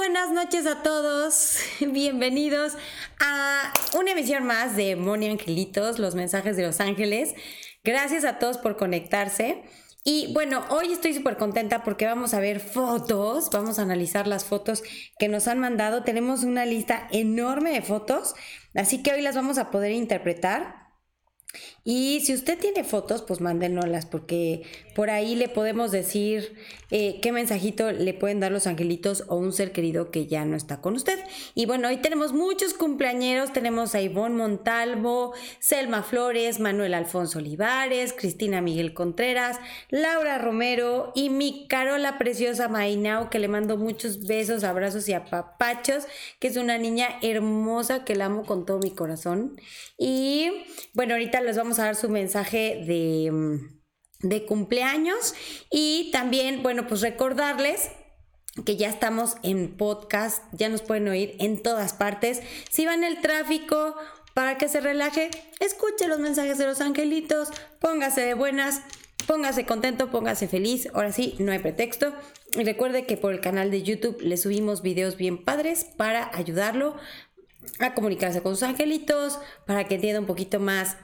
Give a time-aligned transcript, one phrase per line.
[0.00, 1.58] buenas noches a todos.
[1.80, 2.72] Bienvenidos
[3.18, 7.34] a una emisión más de Moni Angelitos, los mensajes de los ángeles.
[7.84, 9.62] Gracias a todos por conectarse.
[10.02, 14.46] Y bueno, hoy estoy súper contenta porque vamos a ver fotos, vamos a analizar las
[14.46, 14.82] fotos
[15.18, 16.02] que nos han mandado.
[16.02, 18.34] Tenemos una lista enorme de fotos,
[18.74, 20.80] así que hoy las vamos a poder interpretar.
[21.82, 24.62] Y si usted tiene fotos, pues mándenoslas, porque
[24.94, 26.54] por ahí le podemos decir
[26.90, 30.56] eh, qué mensajito le pueden dar los angelitos o un ser querido que ya no
[30.56, 31.18] está con usted.
[31.54, 33.52] Y bueno, hoy tenemos muchos cumpleañeros.
[33.52, 41.30] Tenemos a Ivonne Montalvo, Selma Flores, Manuel Alfonso Olivares, Cristina Miguel Contreras, Laura Romero y
[41.30, 46.04] mi Carola preciosa Mainao, que le mando muchos besos, abrazos y apapachos,
[46.38, 49.58] que es una niña hermosa que la amo con todo mi corazón.
[49.96, 50.50] Y
[50.92, 55.34] bueno, ahorita les vamos a dar su mensaje de, mm, de cumpleaños
[55.70, 57.90] y también, bueno, pues recordarles
[58.64, 62.42] que ya estamos en podcast, ya nos pueden oír en todas partes.
[62.70, 63.94] Si van el tráfico,
[64.34, 67.48] para que se relaje, escuche los mensajes de los angelitos,
[67.80, 68.82] póngase de buenas,
[69.26, 70.88] póngase contento, póngase feliz.
[70.94, 72.14] Ahora sí, no hay pretexto.
[72.52, 76.96] Y recuerde que por el canal de YouTube le subimos videos bien padres para ayudarlo
[77.78, 80.96] a comunicarse con sus angelitos, para que entienda un poquito más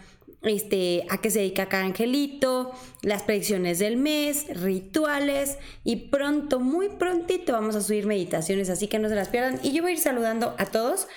[0.49, 6.89] este, a qué se dedica cada angelito, las predicciones del mes, rituales y pronto, muy
[6.89, 9.61] prontito vamos a subir meditaciones, así que no se las pierdan.
[9.63, 11.09] Y yo voy a ir saludando a todos.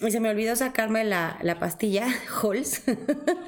[0.00, 2.06] Y se me olvidó sacarme la, la pastilla
[2.42, 2.82] Halls.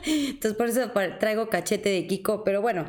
[0.04, 2.44] Entonces por eso traigo cachete de Kiko.
[2.44, 2.88] Pero bueno,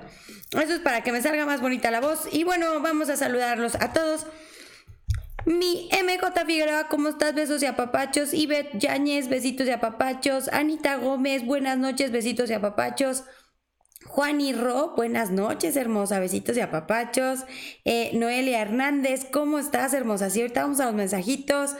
[0.51, 2.27] eso es para que me salga más bonita la voz.
[2.31, 4.27] Y bueno, vamos a saludarlos a todos.
[5.47, 7.33] Mi MJ Figueroa, ¿cómo estás?
[7.33, 8.33] Besos y apapachos.
[8.33, 10.49] Ivette Yáñez, besitos y apapachos.
[10.49, 13.23] Anita Gómez, buenas noches, besitos y apapachos.
[14.07, 17.45] Juan y Ro, buenas noches, hermosa, besitos y apapachos.
[17.85, 20.29] Eh, Noelia Hernández, ¿cómo estás, hermosa?
[20.29, 21.77] Sí, ahorita vamos a los mensajitos.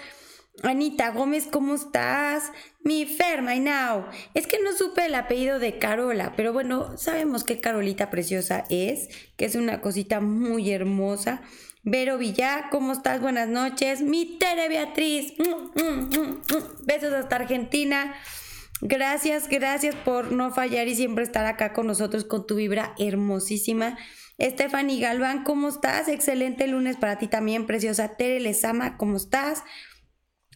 [0.63, 2.53] Anita Gómez, ¿cómo estás?
[2.85, 4.05] Mi Fer, my now.
[4.33, 9.09] Es que no supe el apellido de Carola, pero bueno, sabemos que Carolita preciosa es,
[9.35, 11.41] que es una cosita muy hermosa.
[11.89, 13.21] Vero Villa, ¿cómo estás?
[13.21, 14.01] Buenas noches.
[14.01, 15.33] Mi Tere Beatriz.
[15.37, 18.13] Mm, mm, mm, Besos hasta Argentina.
[18.81, 23.97] Gracias, gracias por no fallar y siempre estar acá con nosotros con tu vibra hermosísima.
[24.37, 26.09] Stephanie Galván, ¿cómo estás?
[26.09, 28.17] Excelente lunes para ti también, preciosa.
[28.17, 29.63] Tere Lezama, ¿cómo estás?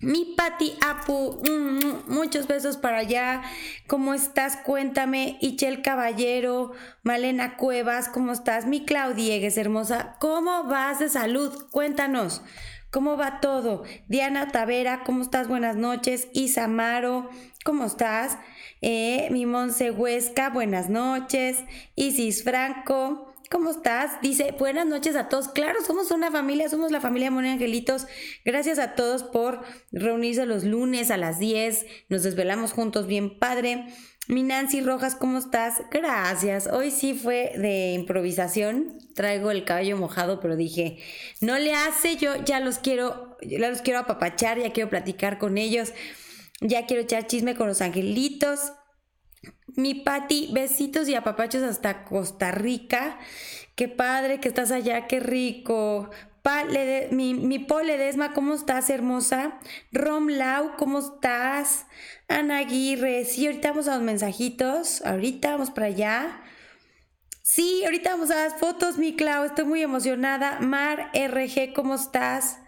[0.02, 3.44] Mi Pati Apu, mm, muchos besos para allá.
[3.86, 4.58] ¿Cómo estás?
[4.58, 5.38] Cuéntame.
[5.42, 6.72] Ichel Caballero,
[7.04, 8.66] Malena Cuevas, ¿cómo estás?
[8.66, 10.16] Mi Claudiegues, hermosa.
[10.20, 11.68] ¿Cómo vas de salud?
[11.70, 12.42] Cuéntanos.
[12.90, 13.84] ¿Cómo va todo?
[14.08, 15.48] Diana Tavera, ¿cómo estás?
[15.48, 16.30] Buenas noches.
[16.34, 17.30] Isamaro,
[17.64, 18.40] ¿cómo estás?
[18.82, 21.60] Eh, mi Monse Huesca, buenas noches.
[21.96, 24.22] Isis Franco, ¿Cómo estás?
[24.22, 25.50] Dice, buenas noches a todos.
[25.50, 28.08] Claro, somos una familia, somos la familia Moni Angelitos.
[28.46, 29.60] Gracias a todos por
[29.92, 31.86] reunirse los lunes a las 10.
[32.08, 33.88] Nos desvelamos juntos, bien padre.
[34.30, 35.82] Mi Nancy Rojas, ¿cómo estás?
[35.92, 36.68] Gracias.
[36.68, 38.98] Hoy sí fue de improvisación.
[39.16, 41.00] Traigo el cabello mojado, pero dije,
[41.42, 45.58] no le hace, yo ya los quiero, ya los quiero apapachar, ya quiero platicar con
[45.58, 45.92] ellos.
[46.62, 48.72] Ya quiero echar chisme con los angelitos.
[49.76, 53.20] Mi Pati, besitos y apapachos hasta Costa Rica.
[53.76, 56.10] Qué padre que estás allá, qué rico.
[56.42, 56.66] Pa,
[57.12, 59.60] mi, mi Poledesma, ¿cómo estás, hermosa?
[59.92, 61.86] Rom Lau, ¿cómo estás?
[62.28, 65.02] Ana Aguirre, sí, ahorita vamos a los mensajitos.
[65.06, 66.42] Ahorita vamos para allá.
[67.42, 70.60] Sí, ahorita vamos a las fotos, mi Clau, estoy muy emocionada.
[70.60, 72.60] Mar RG, ¿cómo estás?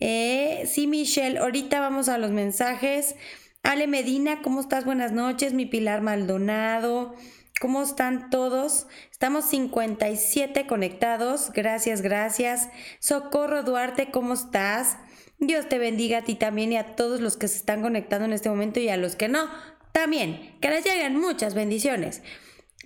[0.00, 3.16] Eh, sí, Michelle, ahorita vamos a los mensajes.
[3.62, 4.84] Ale Medina, ¿cómo estás?
[4.84, 5.52] Buenas noches.
[5.52, 7.14] Mi Pilar Maldonado.
[7.60, 8.86] ¿Cómo están todos?
[9.12, 11.52] Estamos 57 conectados.
[11.52, 12.70] Gracias, gracias.
[13.00, 14.96] Socorro Duarte, ¿cómo estás?
[15.38, 18.32] Dios te bendiga a ti también y a todos los que se están conectando en
[18.32, 19.48] este momento y a los que no.
[19.92, 22.22] También, que les lleguen muchas bendiciones.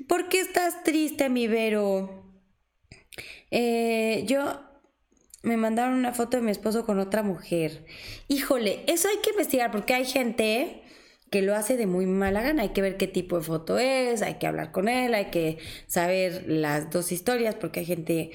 [0.08, 2.24] ¿Por qué estás triste, mi Vero?
[3.52, 4.60] Eh, yo
[5.44, 7.84] me mandaron una foto de mi esposo con otra mujer.
[8.28, 10.82] Híjole, eso hay que investigar porque hay gente
[11.30, 12.62] que lo hace de muy mala gana.
[12.62, 15.58] Hay que ver qué tipo de foto es, hay que hablar con él, hay que
[15.86, 18.30] saber las dos historias porque hay gente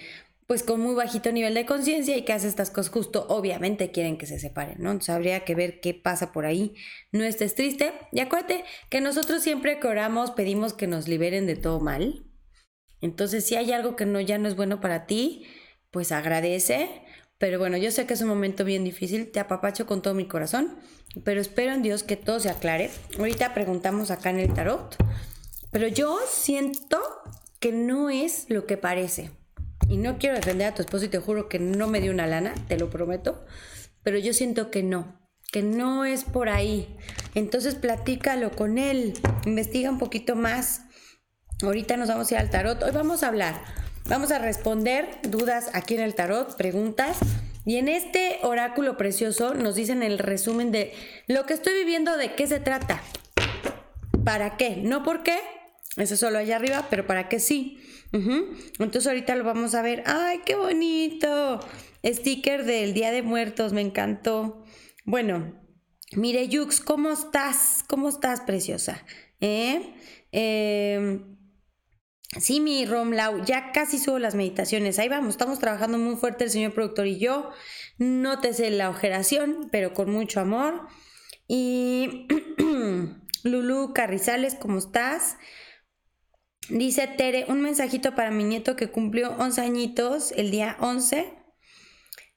[0.47, 4.17] pues con muy bajito nivel de conciencia y que hace estas cosas justo, obviamente quieren
[4.17, 4.89] que se separen, ¿no?
[4.89, 6.73] Entonces habría que ver qué pasa por ahí.
[7.11, 7.93] No estés triste.
[8.11, 12.25] Y acuérdate que nosotros siempre que oramos pedimos que nos liberen de todo mal.
[12.99, 15.45] Entonces si hay algo que no ya no es bueno para ti,
[15.91, 16.89] pues agradece,
[17.37, 20.27] Pero bueno, yo sé que es un momento bien difícil, te apapacho con todo mi
[20.27, 20.75] corazón,
[21.23, 22.91] pero espero en Dios que todo se aclare.
[23.17, 24.97] Ahorita preguntamos acá en el tarot,
[25.71, 26.99] pero yo siento
[27.61, 29.31] que no es lo que parece.
[29.87, 32.27] Y no quiero defender a tu esposo y te juro que no me dio una
[32.27, 33.45] lana, te lo prometo,
[34.03, 35.17] pero yo siento que no,
[35.49, 36.97] que no es por ahí.
[37.35, 39.13] Entonces platícalo con él,
[39.45, 40.81] investiga un poquito más.
[41.63, 45.69] Ahorita nos vamos a ir al tarot, hoy vamos a hablar Vamos a responder dudas
[45.73, 47.19] aquí en el tarot, preguntas.
[47.63, 50.93] Y en este oráculo precioso nos dicen el resumen de
[51.27, 53.03] lo que estoy viviendo, de qué se trata.
[54.25, 54.77] ¿Para qué?
[54.77, 55.37] No por qué,
[55.95, 57.77] eso solo allá arriba, pero para qué sí.
[58.11, 60.01] Entonces ahorita lo vamos a ver.
[60.07, 61.59] ¡Ay, qué bonito!
[62.03, 64.63] Sticker del Día de Muertos, me encantó.
[65.05, 65.53] Bueno,
[66.13, 67.83] mire, Yux, ¿cómo estás?
[67.85, 69.03] ¿Cómo estás, preciosa?
[69.39, 69.93] ¿Eh?
[70.31, 71.19] eh
[72.37, 74.99] Sí, mi Romlau, ya casi subo las meditaciones.
[74.99, 77.49] Ahí vamos, estamos trabajando muy fuerte el señor productor y yo.
[77.97, 80.87] Nótese la ojeración, pero con mucho amor.
[81.47, 82.27] Y
[83.43, 85.37] Lulu Carrizales, ¿cómo estás?
[86.69, 91.33] Dice Tere, un mensajito para mi nieto que cumplió 11 añitos el día 11.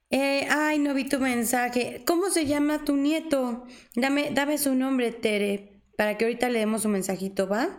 [0.09, 2.03] Eh, ay, no vi tu mensaje.
[2.07, 3.65] ¿Cómo se llama tu nieto?
[3.95, 7.79] Dame, dame su nombre, Tere, para que ahorita le demos un mensajito, ¿va?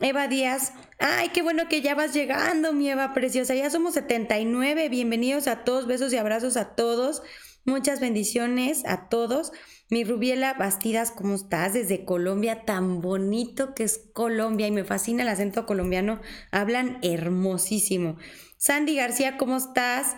[0.00, 3.54] Eva Díaz, ay, qué bueno que ya vas llegando, mi Eva preciosa.
[3.54, 4.88] Ya somos 79.
[4.88, 7.22] Bienvenidos a todos, besos y abrazos a todos.
[7.64, 9.52] Muchas bendiciones a todos.
[9.90, 11.74] Mi Rubiela Bastidas, ¿cómo estás?
[11.74, 16.20] Desde Colombia, tan bonito que es Colombia y me fascina el acento colombiano.
[16.50, 18.16] Hablan hermosísimo.
[18.56, 20.16] Sandy García, ¿cómo estás?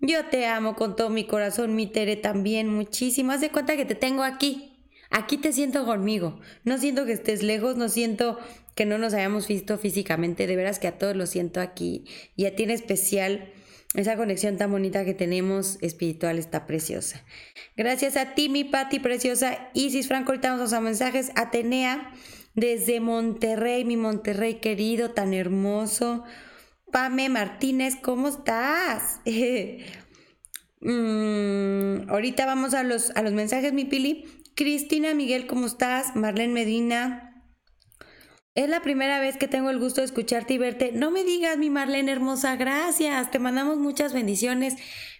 [0.00, 3.32] Yo te amo con todo mi corazón, mi Tere también, muchísimo.
[3.32, 4.74] Haz de cuenta que te tengo aquí.
[5.10, 6.40] Aquí te siento conmigo.
[6.64, 8.38] No siento que estés lejos, no siento
[8.74, 12.04] que no nos hayamos visto físicamente, de veras que a todos lo siento aquí
[12.36, 13.52] y a ti en especial.
[13.94, 17.24] Esa conexión tan bonita que tenemos espiritual está preciosa.
[17.76, 19.70] Gracias a ti, mi Pati preciosa.
[19.72, 21.30] Isis Franco, ahorita vamos a mensajes.
[21.36, 22.12] Atenea,
[22.54, 26.24] desde Monterrey, mi Monterrey querido, tan hermoso.
[26.90, 29.20] Pame Martínez, ¿cómo estás?
[30.86, 34.26] Mm, ahorita vamos a los, a los mensajes, mi Pili.
[34.54, 36.14] Cristina Miguel, ¿cómo estás?
[36.14, 37.33] Marlene Medina,
[38.54, 40.92] es la primera vez que tengo el gusto de escucharte y verte.
[40.92, 43.32] No me digas, mi Marlene hermosa, gracias.
[43.32, 44.76] Te mandamos muchas bendiciones.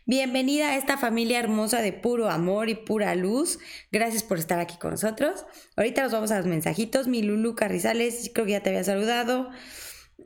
[0.07, 3.59] Bienvenida a esta familia hermosa de puro amor y pura luz.
[3.91, 5.47] Gracias por estar aquí con nosotros.
[5.77, 7.09] Ahorita nos vamos a los mensajitos.
[7.09, 9.51] Mi Lulu Carrizales, creo que ya te había saludado.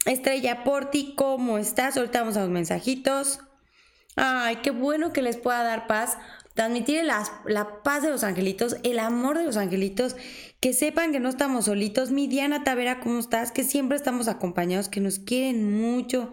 [0.04, 1.96] Estrella Porti, ¿cómo estás?
[1.96, 3.40] Ahorita vamos a los mensajitos.
[4.16, 6.18] Ay, qué bueno que les pueda dar paz
[6.58, 10.16] transmitir la, la, paz de los angelitos, el amor de los angelitos,
[10.60, 12.10] que sepan que no estamos solitos.
[12.10, 13.52] Mi Diana Tavera, ¿cómo estás?
[13.52, 16.32] Que siempre estamos acompañados, que nos quieren mucho,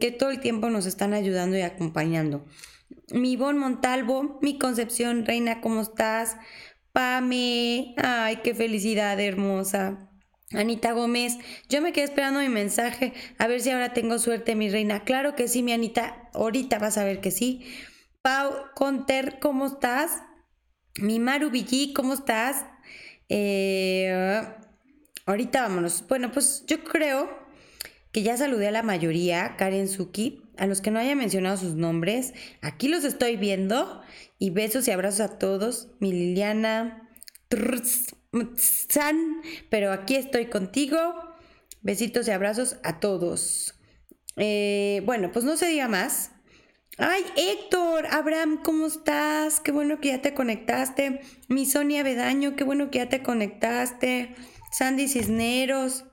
[0.00, 2.44] que todo el tiempo nos están ayudando y acompañando.
[3.10, 6.36] Mi Bon Montalvo, mi Concepción Reina, ¿cómo estás?
[6.92, 10.10] Pame, ay, qué felicidad hermosa.
[10.52, 14.70] Anita Gómez, yo me quedé esperando mi mensaje, a ver si ahora tengo suerte, mi
[14.70, 15.02] reina.
[15.02, 17.66] Claro que sí, mi Anita, ahorita vas a ver que sí.
[18.22, 20.22] Pau Conter, ¿cómo estás?
[21.00, 22.64] Mi Maru Villí, ¿cómo estás?
[23.28, 24.44] Eh,
[25.26, 26.04] ahorita vámonos.
[26.08, 27.28] Bueno, pues yo creo
[28.12, 31.74] que ya saludé a la mayoría, Karen Suki, a los que no haya mencionado sus
[31.74, 32.32] nombres.
[32.62, 34.02] Aquí los estoy viendo
[34.38, 35.88] y besos y abrazos a todos.
[36.00, 37.10] Mi Liliana,
[38.56, 40.98] San, pero aquí estoy contigo.
[41.82, 43.74] Besitos y abrazos a todos.
[44.36, 46.32] Eh, bueno, pues no se diga más.
[46.98, 49.60] Ay, Héctor, Abraham, ¿cómo estás?
[49.60, 51.20] Qué bueno que ya te conectaste.
[51.46, 54.34] Mi Sonia Bedaño, qué bueno que ya te conectaste.
[54.72, 56.04] Sandy Cisneros.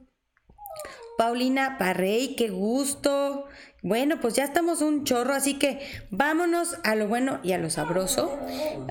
[1.17, 3.45] Paulina Parrey, qué gusto.
[3.81, 7.69] Bueno, pues ya estamos un chorro, así que vámonos a lo bueno y a lo
[7.69, 8.37] sabroso.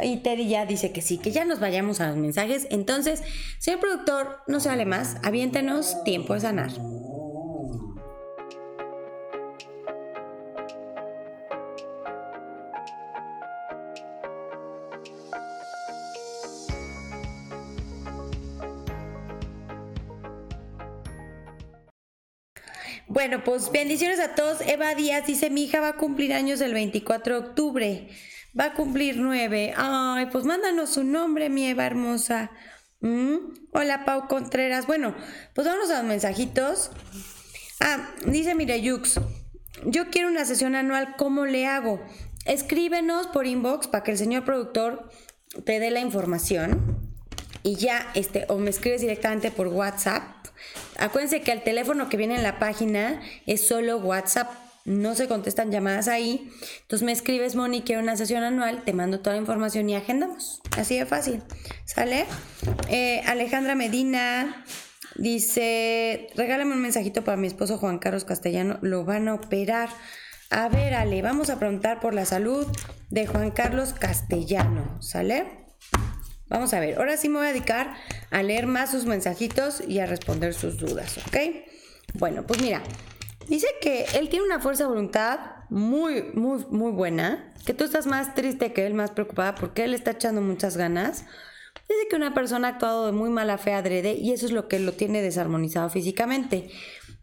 [0.02, 2.68] Y Teddy ya dice que sí, que ya nos vayamos a los mensajes.
[2.70, 3.22] Entonces,
[3.58, 6.70] señor productor, no se vale más, aviéntenos tiempo de sanar.
[23.23, 24.61] Bueno, pues bendiciones a todos.
[24.62, 28.09] Eva Díaz dice, mi hija va a cumplir años el 24 de octubre.
[28.59, 29.73] Va a cumplir nueve.
[29.76, 32.50] Ay, pues mándanos su nombre, mi Eva hermosa.
[32.99, 33.37] ¿Mm?
[33.75, 34.88] Hola, Pau Contreras.
[34.88, 35.14] Bueno,
[35.55, 36.91] pues vamos a los mensajitos.
[37.79, 39.21] Ah, dice Mireyux,
[39.85, 42.05] yo quiero una sesión anual, ¿cómo le hago?
[42.45, 45.09] Escríbenos por inbox para que el señor productor
[45.64, 47.12] te dé la información
[47.62, 50.42] y ya, este, o me escribes directamente por WhatsApp
[50.99, 54.50] Acuérdense que el teléfono que viene en la página es solo WhatsApp.
[54.85, 56.50] no se contestan llamadas ahí.
[56.81, 60.61] Entonces me escribes, Moni, quiero una sesión anual, te mando toda la información y agendamos.
[60.76, 61.40] Así de fácil.
[61.85, 62.26] ¿Sale?
[62.88, 64.64] Eh, Alejandra Medina
[65.14, 69.88] dice, regálame un mensajito para mi esposo Juan Carlos Castellano, lo van a operar.
[70.50, 72.66] A ver, Ale, vamos a preguntar por la salud
[73.09, 75.00] de Juan Carlos Castellano.
[75.00, 75.62] ¿Sale?
[76.52, 77.94] Vamos a ver, ahora sí me voy a dedicar
[78.30, 81.37] a leer más sus mensajitos y a responder sus dudas, ¿ok?
[82.14, 82.82] Bueno, pues mira,
[83.49, 88.06] Dice que él tiene una fuerza de voluntad muy, muy, muy buena, que tú estás
[88.06, 91.25] más triste que él, más preocupada porque él está echando muchas ganas.
[91.88, 94.68] Dice que una persona ha actuado de muy mala fe adrede y eso es lo
[94.68, 96.71] que lo tiene desarmonizado físicamente.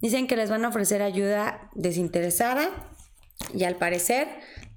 [0.02, 2.70] Dicen que les van a ofrecer ayuda desinteresada
[3.54, 4.28] y al parecer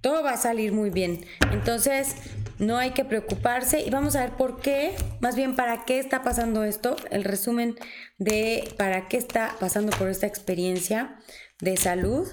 [0.01, 1.25] todo va a salir muy bien.
[1.53, 2.17] Entonces,
[2.63, 6.23] no hay que preocuparse y vamos a ver por qué, más bien para qué está
[6.23, 7.77] pasando esto, el resumen
[8.19, 11.19] de para qué está pasando por esta experiencia
[11.61, 12.29] de salud.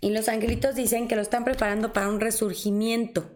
[0.00, 3.33] Y los angelitos dicen que lo están preparando para un resurgimiento.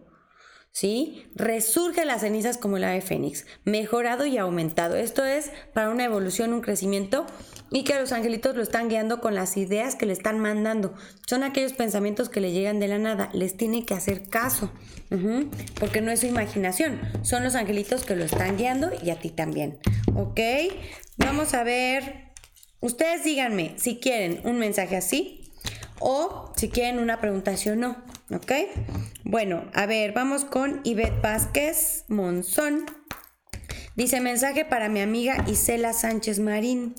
[0.71, 1.27] ¿Sí?
[1.35, 4.95] Resurge las cenizas como el ave fénix, mejorado y aumentado.
[4.95, 7.25] Esto es para una evolución, un crecimiento
[7.71, 10.93] y que los angelitos lo están guiando con las ideas que le están mandando.
[11.27, 13.29] Son aquellos pensamientos que le llegan de la nada.
[13.33, 14.71] Les tiene que hacer caso,
[15.79, 16.99] porque no es su imaginación.
[17.21, 19.79] Son los angelitos que lo están guiando y a ti también.
[20.15, 20.39] ¿Ok?
[21.17, 22.29] Vamos a ver.
[22.81, 25.51] Ustedes díganme si quieren un mensaje así
[25.99, 27.97] o si quieren una pregunta sí o no.
[28.31, 28.51] ¿Ok?
[29.23, 32.85] Bueno, a ver, vamos con Ivette Vázquez Monzón.
[33.95, 36.93] Dice mensaje para mi amiga Isela Sánchez Marín.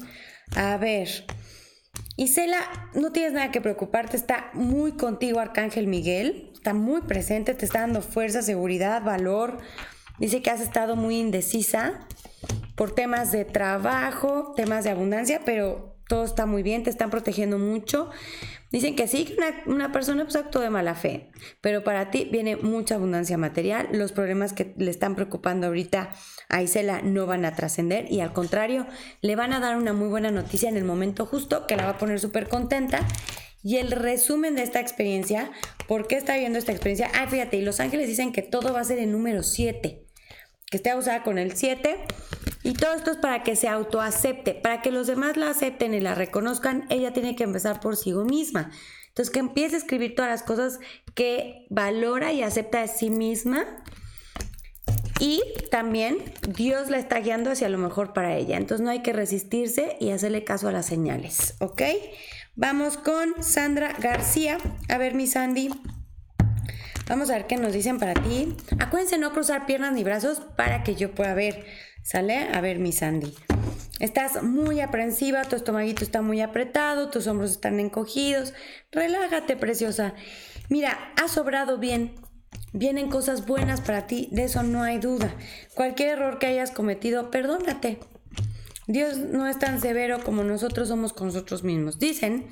[0.56, 1.24] A ver,
[2.16, 2.58] Isela,
[2.94, 7.80] no tienes nada que preocuparte, está muy contigo Arcángel Miguel, está muy presente, te está
[7.80, 9.58] dando fuerza, seguridad, valor.
[10.18, 12.06] Dice que has estado muy indecisa
[12.74, 17.56] por temas de trabajo, temas de abundancia, pero todo está muy bien, te están protegiendo
[17.56, 18.10] mucho.
[18.72, 19.36] Dicen que sí, que
[19.66, 23.88] una, persona pues actuó de mala fe, pero para ti viene mucha abundancia material.
[23.92, 26.10] Los problemas que le están preocupando ahorita
[26.48, 28.88] a Isela no van a trascender y al contrario,
[29.20, 31.90] le van a dar una muy buena noticia en el momento justo que la va
[31.90, 33.06] a poner súper contenta.
[33.62, 35.52] Y el resumen de esta experiencia,
[35.86, 37.08] ¿por qué está viendo esta experiencia?
[37.14, 40.09] Ah, fíjate, y Los Ángeles dicen que todo va a ser en número 7
[40.70, 41.96] que esté usada con el 7.
[42.62, 46.00] Y todo esto es para que se autoacepte, para que los demás la acepten y
[46.00, 48.70] la reconozcan, ella tiene que empezar por sí misma.
[49.08, 50.78] Entonces, que empiece a escribir todas las cosas
[51.14, 53.66] que valora y acepta de sí misma.
[55.18, 58.56] Y también Dios la está guiando hacia lo mejor para ella.
[58.56, 61.82] Entonces no hay que resistirse y hacerle caso a las señales, ¿ok?
[62.56, 64.58] Vamos con Sandra García.
[64.88, 65.70] A ver, mi Sandy.
[67.10, 68.54] Vamos a ver qué nos dicen para ti.
[68.78, 71.64] Acuérdense no cruzar piernas ni brazos para que yo pueda ver.
[72.04, 72.48] ¿Sale?
[72.54, 73.34] A ver, mi Sandy.
[73.98, 78.54] Estás muy aprensiva, tu estomaguito está muy apretado, tus hombros están encogidos.
[78.92, 80.14] Relájate, preciosa.
[80.68, 82.14] Mira, has sobrado bien.
[82.72, 85.34] Vienen cosas buenas para ti, de eso no hay duda.
[85.74, 87.98] Cualquier error que hayas cometido, perdónate.
[88.86, 91.98] Dios no es tan severo como nosotros somos con nosotros mismos.
[91.98, 92.50] Dicen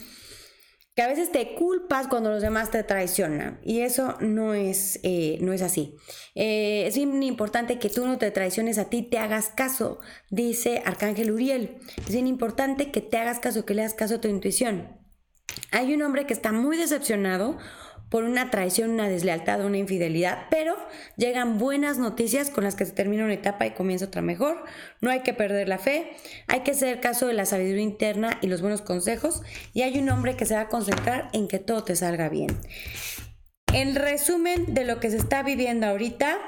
[0.98, 5.38] que a veces te culpas cuando los demás te traicionan y eso no es, eh,
[5.40, 5.94] no es así.
[6.34, 10.82] Eh, es bien importante que tú no te traiciones a ti, te hagas caso, dice
[10.84, 11.76] Arcángel Uriel.
[11.98, 14.88] Es bien importante que te hagas caso, que le hagas caso a tu intuición.
[15.70, 17.58] Hay un hombre que está muy decepcionado
[18.08, 20.76] por una traición, una deslealtad, una infidelidad, pero
[21.16, 24.64] llegan buenas noticias con las que se termina una etapa y comienza otra mejor.
[25.00, 26.10] No hay que perder la fe,
[26.46, 29.42] hay que hacer caso de la sabiduría interna y los buenos consejos
[29.74, 32.56] y hay un hombre que se va a concentrar en que todo te salga bien.
[33.72, 36.38] En resumen de lo que se está viviendo ahorita,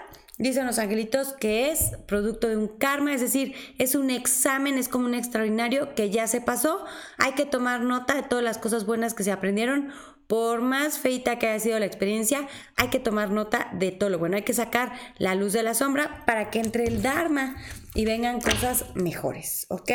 [0.40, 4.88] Dicen los angelitos que es producto de un karma, es decir, es un examen, es
[4.88, 6.82] como un extraordinario que ya se pasó.
[7.18, 9.92] Hay que tomar nota de todas las cosas buenas que se aprendieron
[10.30, 12.46] por más feita que haya sido la experiencia,
[12.76, 15.74] hay que tomar nota de todo lo bueno, hay que sacar la luz de la
[15.74, 17.56] sombra para que entre el Dharma
[17.96, 19.90] y vengan cosas mejores, ¿ok?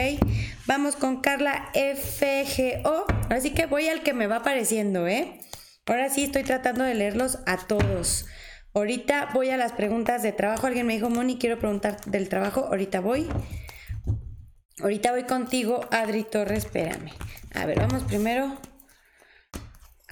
[0.66, 5.40] Vamos con Carla FGO, así que voy al que me va apareciendo, ¿eh?
[5.86, 8.26] Ahora sí estoy tratando de leerlos a todos.
[8.74, 10.68] Ahorita voy a las preguntas de trabajo.
[10.68, 12.66] Alguien me dijo, Moni, quiero preguntar del trabajo.
[12.66, 13.30] Ahorita voy.
[14.82, 17.14] Ahorita voy contigo, Adri Torres, espérame.
[17.54, 18.58] A ver, vamos primero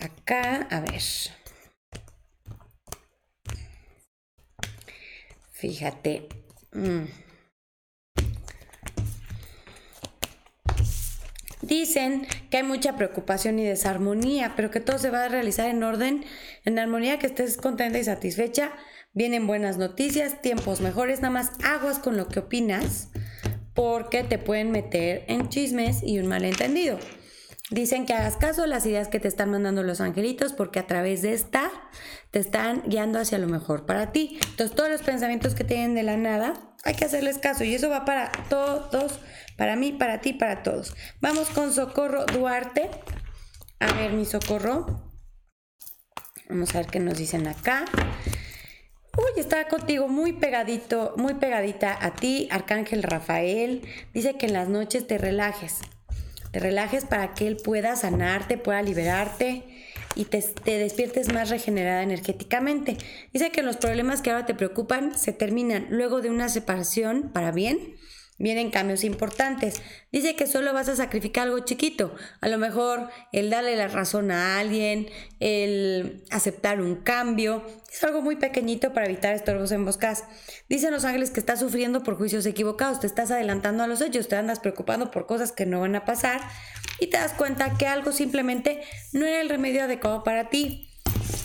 [0.05, 1.01] acá, a ver.
[5.51, 6.27] Fíjate.
[6.73, 7.05] Mm.
[11.61, 15.81] Dicen que hay mucha preocupación y desarmonía, pero que todo se va a realizar en
[15.81, 16.25] orden,
[16.65, 18.73] en armonía, que estés contenta y satisfecha.
[19.13, 23.07] Vienen buenas noticias, tiempos mejores, nada más aguas con lo que opinas,
[23.73, 26.99] porque te pueden meter en chismes y un malentendido.
[27.69, 30.87] Dicen que hagas caso a las ideas que te están mandando los angelitos porque a
[30.87, 31.71] través de esta
[32.31, 34.37] te están guiando hacia lo mejor para ti.
[34.49, 36.53] Entonces todos los pensamientos que tienen de la nada
[36.83, 39.19] hay que hacerles caso y eso va para todos,
[39.57, 40.93] para mí, para ti, para todos.
[41.21, 42.89] Vamos con Socorro Duarte.
[43.79, 45.13] A ver mi Socorro.
[46.49, 47.85] Vamos a ver qué nos dicen acá.
[49.17, 53.87] Uy, está contigo muy pegadito, muy pegadita a ti, Arcángel Rafael.
[54.13, 55.79] Dice que en las noches te relajes
[56.53, 59.63] te relajes para que Él pueda sanarte, pueda liberarte
[60.13, 62.95] y te, te, despiertes más regenerada energéticamente.
[63.33, 67.51] Dice que los problemas que ahora te preocupan se terminan luego de una separación para
[67.51, 67.95] bien
[68.37, 69.81] vienen cambios importantes.
[70.11, 74.31] Dice que solo vas a sacrificar algo chiquito, a lo mejor el darle la razón
[74.31, 75.07] a alguien,
[75.39, 80.23] el aceptar un cambio, es algo muy pequeñito para evitar estorbos en boscas.
[80.67, 84.27] Dicen los ángeles que estás sufriendo por juicios equivocados, te estás adelantando a los hechos,
[84.27, 86.41] te andas preocupando por cosas que no van a pasar
[86.99, 90.89] y te das cuenta que algo simplemente no era el remedio adecuado para ti.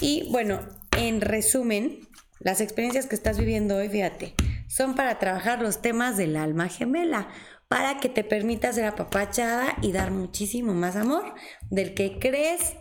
[0.00, 0.60] Y bueno,
[0.96, 2.00] en resumen,
[2.40, 4.34] las experiencias que estás viviendo hoy, fíjate,
[4.68, 7.28] son para trabajar los temas del alma gemela,
[7.68, 11.34] para que te permita ser apapachada y dar muchísimo más amor
[11.70, 12.76] del que crees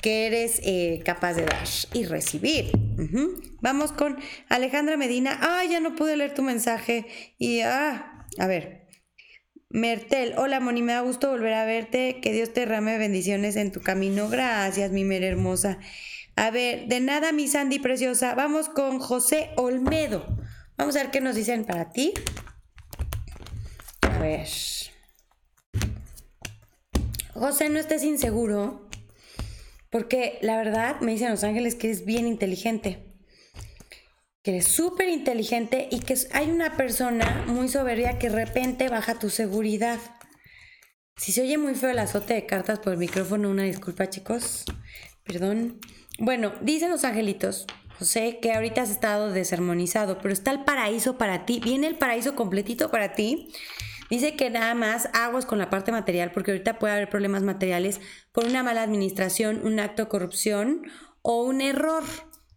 [0.00, 2.70] que eres eh, capaz de dar y recibir.
[3.60, 4.18] Vamos con
[4.48, 5.38] Alejandra Medina.
[5.40, 7.06] Ah, ya no pude leer tu mensaje.
[7.38, 8.88] Y, ah, a ver.
[9.72, 12.20] Mertel, hola Moni, me da gusto volver a verte.
[12.20, 14.28] Que Dios te rame bendiciones en tu camino.
[14.28, 15.78] Gracias, mi mer hermosa.
[16.34, 18.34] A ver, de nada, mi Sandy preciosa.
[18.34, 20.24] Vamos con José Olmedo.
[20.80, 22.14] Vamos a ver qué nos dicen para ti.
[24.00, 24.48] A ver.
[27.34, 28.88] José, no estés inseguro.
[29.90, 33.12] Porque la verdad me dicen los ángeles que eres bien inteligente.
[34.42, 39.18] Que eres súper inteligente y que hay una persona muy soberbia que de repente baja
[39.18, 39.98] tu seguridad.
[41.18, 44.64] Si se oye muy feo el azote de cartas por el micrófono, una disculpa chicos.
[45.24, 45.78] Perdón.
[46.18, 47.66] Bueno, dicen los angelitos
[48.00, 51.60] Sé que ahorita has estado desarmonizado, pero está el paraíso para ti.
[51.62, 53.52] Viene el paraíso completito para ti.
[54.10, 58.00] Dice que nada más aguas con la parte material, porque ahorita puede haber problemas materiales
[58.32, 60.82] por una mala administración, un acto de corrupción
[61.22, 62.02] o un error.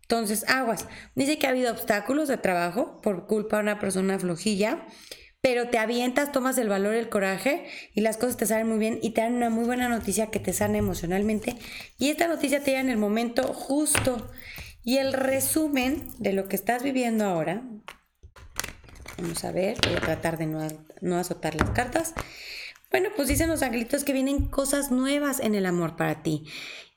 [0.01, 0.88] Entonces, aguas.
[1.15, 4.86] Dice que ha habido obstáculos de trabajo por culpa de una persona flojilla,
[5.41, 8.99] pero te avientas, tomas el valor, el coraje y las cosas te salen muy bien
[9.01, 11.56] y te dan una muy buena noticia que te sana emocionalmente.
[11.99, 14.32] Y esta noticia te da en el momento justo.
[14.84, 17.63] Y el resumen de lo que estás viviendo ahora,
[19.17, 20.46] vamos a ver, voy a tratar de
[21.02, 22.13] no, azotar las cartas.
[22.91, 26.46] Bueno, pues dicen los angelitos que vienen cosas nuevas en el amor para ti.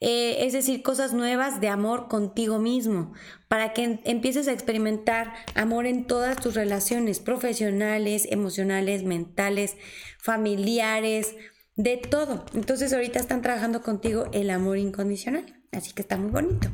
[0.01, 3.15] Eh, es decir, cosas nuevas de amor contigo mismo,
[3.49, 9.77] para que empieces a experimentar amor en todas tus relaciones profesionales, emocionales, mentales,
[10.19, 11.35] familiares,
[11.77, 12.45] de todo.
[12.53, 15.63] Entonces ahorita están trabajando contigo el amor incondicional.
[15.73, 16.69] Así que está muy bonito.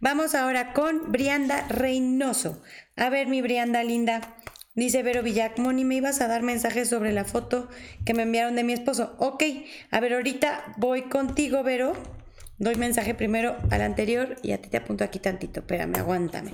[0.00, 2.62] Vamos ahora con Brianda Reynoso.
[2.94, 4.36] A ver, mi Brianda linda.
[4.76, 7.68] Dice Vero Villac, Moni, me ibas a dar mensajes sobre la foto
[8.04, 9.16] que me enviaron de mi esposo.
[9.18, 9.42] Ok,
[9.90, 11.94] a ver, ahorita voy contigo, Vero.
[12.58, 15.60] Doy mensaje primero al anterior y a ti te apunto aquí tantito.
[15.60, 16.52] Espérame, aguántame.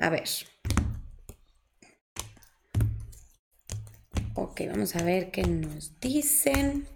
[0.00, 0.28] A ver.
[4.34, 6.88] Ok, vamos a ver qué nos dicen.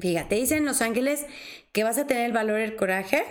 [0.00, 1.26] Fíjate, dicen los ángeles
[1.72, 3.22] que vas a tener el valor y el coraje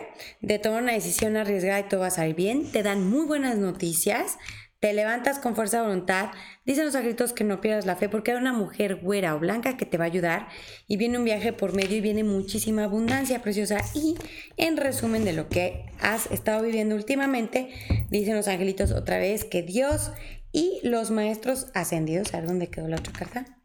[0.42, 2.72] de tomar una decisión arriesgada y todo va a salir bien.
[2.72, 4.38] Te dan muy buenas noticias.
[4.80, 6.32] Te levantas con fuerza de voluntad.
[6.66, 9.78] Dicen los ángeles que no pierdas la fe porque hay una mujer güera o blanca
[9.78, 10.48] que te va a ayudar.
[10.88, 13.80] Y viene un viaje por medio y viene muchísima abundancia preciosa.
[13.94, 14.16] Y
[14.58, 17.70] en resumen de lo que has estado viviendo últimamente,
[18.10, 20.12] dicen los angelitos otra vez que Dios
[20.52, 23.63] y los maestros ascendidos, a ver dónde quedó la otra carta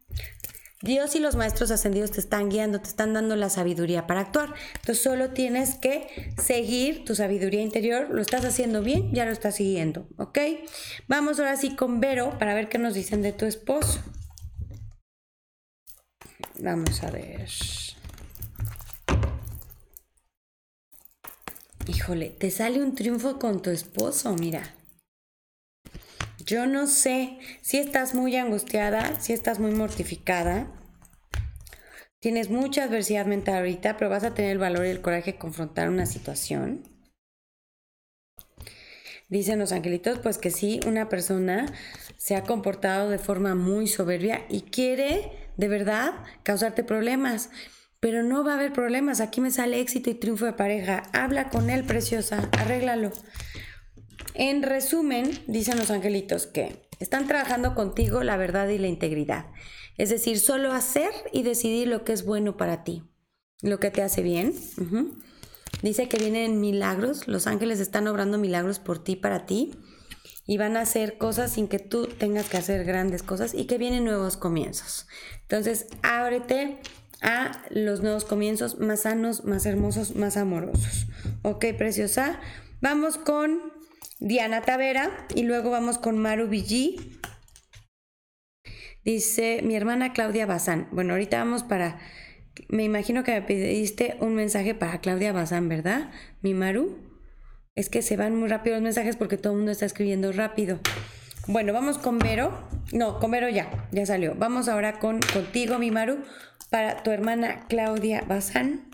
[0.81, 4.55] Dios y los maestros ascendidos te están guiando, te están dando la sabiduría para actuar.
[4.77, 8.09] Entonces solo tienes que seguir tu sabiduría interior.
[8.11, 10.39] Lo estás haciendo bien, ya lo estás siguiendo, ¿ok?
[11.09, 14.01] Vamos ahora sí con Vero para ver qué nos dicen de tu esposo.
[16.61, 17.49] Vamos a ver.
[21.89, 24.78] Híjole, te sale un triunfo con tu esposo, mira.
[26.49, 30.67] Yo no sé si estás muy angustiada, si estás muy mortificada.
[32.21, 35.39] Tienes mucha adversidad mental ahorita, pero vas a tener el valor y el coraje de
[35.39, 36.85] confrontar una situación.
[39.29, 41.71] Dicen los angelitos, pues que sí, una persona
[42.17, 47.51] se ha comportado de forma muy soberbia y quiere de verdad causarte problemas.
[48.01, 49.21] Pero no va a haber problemas.
[49.21, 51.03] Aquí me sale éxito y triunfo de pareja.
[51.13, 52.49] Habla con él, preciosa.
[52.53, 53.13] Arréglalo.
[54.35, 59.47] En resumen, dicen los angelitos que están trabajando contigo la verdad y la integridad.
[59.97, 63.03] Es decir, solo hacer y decidir lo que es bueno para ti,
[63.63, 64.55] lo que te hace bien.
[65.83, 69.73] Dice que vienen milagros, los ángeles están obrando milagros por ti, para ti,
[70.47, 73.77] y van a hacer cosas sin que tú tengas que hacer grandes cosas y que
[73.77, 75.07] vienen nuevos comienzos.
[75.43, 76.79] Entonces, ábrete
[77.21, 81.07] a los nuevos comienzos más sanos, más hermosos, más amorosos.
[81.43, 82.41] Ok, preciosa.
[82.81, 83.78] Vamos con
[84.21, 87.19] Diana Tavera y luego vamos con Maru Villí.
[89.05, 90.89] Dice mi hermana Claudia Bazán.
[90.91, 91.99] Bueno, ahorita vamos para.
[92.69, 96.11] Me imagino que me pediste un mensaje para Claudia Bazán, ¿verdad?
[96.43, 96.99] Mi Maru.
[97.77, 100.81] Es que se van muy rápido los mensajes porque todo el mundo está escribiendo rápido.
[101.47, 102.69] Bueno, vamos con Vero.
[102.93, 104.35] No, con Vero ya, ya salió.
[104.35, 106.25] Vamos ahora con contigo, mi Maru,
[106.71, 108.91] para tu hermana Claudia Bazán.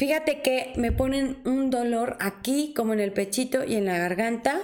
[0.00, 4.58] Fíjate que me ponen un dolor aquí, como en el pechito y en la garganta.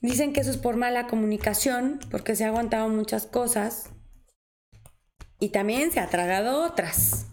[0.00, 3.90] Dicen que eso es por mala comunicación, porque se ha aguantado muchas cosas.
[5.40, 7.26] Y también se ha tragado otras.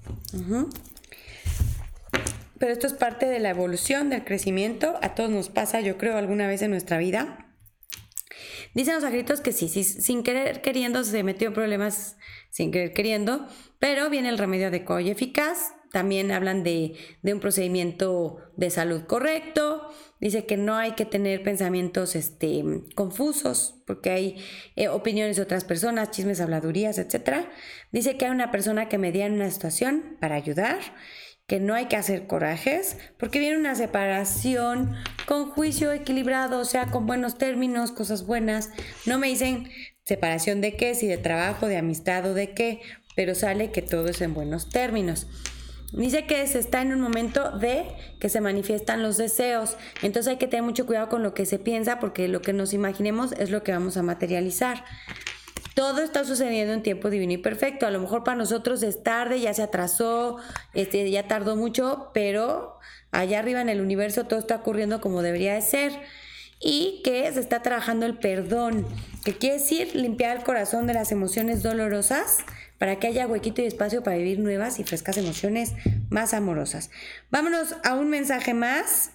[2.60, 5.00] Pero esto es parte de la evolución, del crecimiento.
[5.02, 7.56] A todos nos pasa, yo creo, alguna vez en nuestra vida.
[8.74, 12.18] Dicen los agritos que sí, sí, sin querer queriendo se metió problemas
[12.50, 13.48] sin querer queriendo,
[13.80, 19.90] pero viene el remedio adecuado y eficaz también hablan de, un procedimiento de salud correcto.
[20.20, 22.64] Dice que no hay que tener pensamientos este,
[22.96, 24.44] confusos porque hay
[24.76, 27.48] eh, opiniones de otras personas, chismes, habladurías, etc.
[27.92, 30.80] Dice que hay una persona que media en una situación para ayudar,
[31.46, 34.96] que no hay que hacer corajes porque viene una separación
[35.26, 38.72] con juicio equilibrado, o sea, con buenos términos, cosas buenas.
[39.06, 39.70] No me dicen
[40.04, 42.82] separación de qué, si de trabajo, de amistad o de qué,
[43.16, 45.28] pero sale que todo es en buenos términos.
[45.94, 47.86] Dice que se está en un momento de
[48.20, 49.78] que se manifiestan los deseos.
[50.02, 52.74] Entonces hay que tener mucho cuidado con lo que se piensa porque lo que nos
[52.74, 54.84] imaginemos es lo que vamos a materializar.
[55.76, 57.86] Todo está sucediendo en tiempo divino y perfecto.
[57.86, 60.38] A lo mejor para nosotros es tarde, ya se atrasó,
[60.74, 62.80] este, ya tardó mucho, pero
[63.12, 65.94] allá arriba en el universo todo está ocurriendo como debería de ser.
[66.60, 68.88] Y que se está trabajando el perdón,
[69.24, 72.40] que quiere decir limpiar el corazón de las emociones dolorosas
[72.78, 75.74] para que haya huequito y espacio para vivir nuevas y frescas emociones
[76.10, 76.90] más amorosas.
[77.30, 79.12] Vámonos a un mensaje más.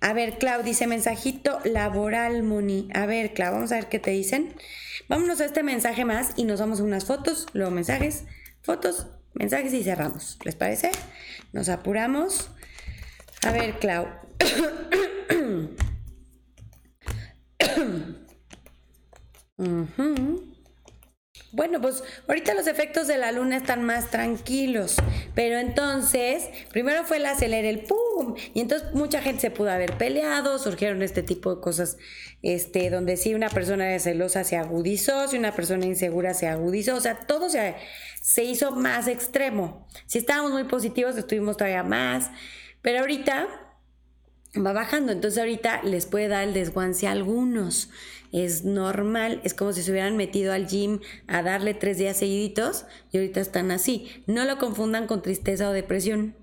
[0.00, 2.88] A ver, Clau dice mensajito laboral, Moni.
[2.94, 4.54] A ver, Clau, vamos a ver qué te dicen.
[5.08, 8.24] Vámonos a este mensaje más y nos vamos a unas fotos, luego mensajes,
[8.62, 10.38] fotos, mensajes y cerramos.
[10.44, 10.90] ¿Les parece?
[11.52, 12.50] Nos apuramos.
[13.42, 14.08] A ver, Clau.
[21.54, 24.96] Bueno, pues ahorita los efectos de la luna están más tranquilos,
[25.34, 29.98] pero entonces, primero fue el acelerar el pum, y entonces mucha gente se pudo haber
[29.98, 31.98] peleado, surgieron este tipo de cosas,
[32.40, 37.00] este, donde si una persona celosa se agudizó, si una persona insegura se agudizó, o
[37.00, 37.74] sea, todo se,
[38.22, 39.86] se hizo más extremo.
[40.06, 42.30] Si estábamos muy positivos, estuvimos todavía más,
[42.80, 43.46] pero ahorita
[44.56, 47.90] va bajando, entonces ahorita les puede dar el desguance a algunos
[48.32, 52.86] es normal, es como si se hubieran metido al gym a darle tres días seguiditos
[53.10, 54.24] y ahorita están así.
[54.26, 56.34] No lo confundan con tristeza o depresión.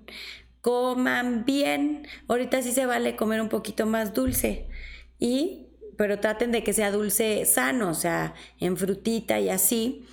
[0.60, 4.68] Coman bien, ahorita sí se vale comer un poquito más dulce
[5.18, 5.66] y
[6.00, 10.06] pero traten de que sea dulce sano, o sea, en frutita y así,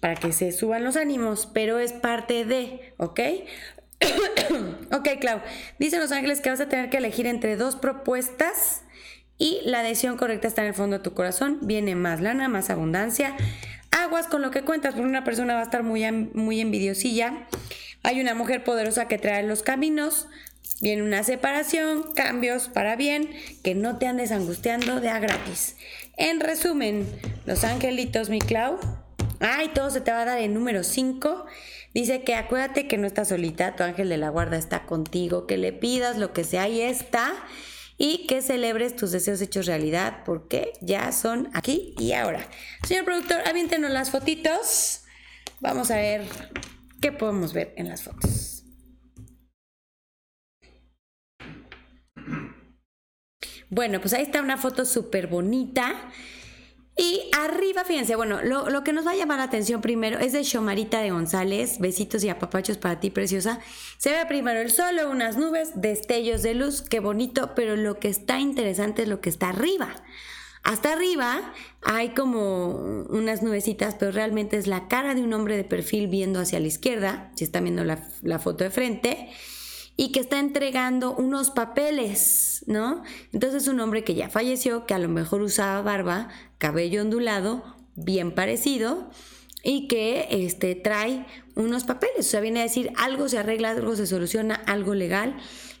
[0.00, 3.20] para que se suban los ánimos, pero es parte de, ¿ok?
[4.92, 5.40] ok, Clau.
[5.78, 8.82] Dicen los ángeles que vas a tener que elegir entre dos propuestas
[9.38, 11.58] y la decisión correcta está en el fondo de tu corazón.
[11.62, 13.36] Viene más lana, más abundancia.
[13.92, 17.46] Aguas con lo que cuentas, porque una persona va a estar muy, muy envidiosilla.
[18.02, 20.26] Hay una mujer poderosa que trae los caminos.
[20.80, 23.30] Viene una separación, cambios para bien,
[23.62, 25.76] que no te andes angustiando de a gratis.
[26.16, 27.06] En resumen,
[27.46, 28.78] los angelitos, mi Clau.
[29.40, 31.46] Ay, todo se te va a dar en número 5.
[31.94, 35.56] Dice que acuérdate que no estás solita, tu ángel de la guarda está contigo, que
[35.56, 37.34] le pidas lo que sea y está
[37.98, 42.48] y que celebres tus deseos hechos realidad porque ya son aquí y ahora.
[42.86, 45.02] Señor productor, aviéntenos las fotitos.
[45.60, 46.24] Vamos a ver
[47.00, 48.64] qué podemos ver en las fotos.
[53.70, 56.10] Bueno, pues ahí está una foto súper bonita
[56.98, 60.42] y arriba, fíjense, bueno, lo, que nos va a llamar la atención primero es de
[60.42, 61.78] Xomarita de González.
[61.78, 63.60] Besitos y apapachos para ti, preciosa.
[63.98, 68.08] Se ve primero el sol, unas nubes, destellos de luz, qué bonito, pero lo que
[68.08, 69.94] está interesante es lo que está arriba.
[70.64, 72.70] Hasta arriba hay como
[73.10, 76.66] unas nubecitas, pero realmente es la cara de un hombre de perfil viendo hacia la
[76.66, 79.30] izquierda, si están viendo la, la foto de frente.
[80.00, 83.02] Y que está entregando unos papeles, ¿no?
[83.32, 87.64] Entonces un hombre que ya falleció, que a lo mejor usaba barba, cabello ondulado,
[87.96, 89.10] bien parecido,
[89.64, 92.20] y que este, trae unos papeles.
[92.20, 95.36] O sea, viene a decir algo se arregla, algo se soluciona, algo legal.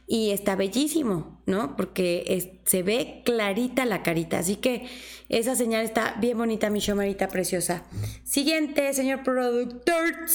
[0.08, 1.76] Y está bellísimo, ¿no?
[1.76, 4.40] Porque se ve clarita la carita.
[4.40, 4.88] Así que
[5.28, 7.84] esa señal está bien bonita, mi shomarita preciosa.
[8.24, 10.26] Siguiente, señor productor.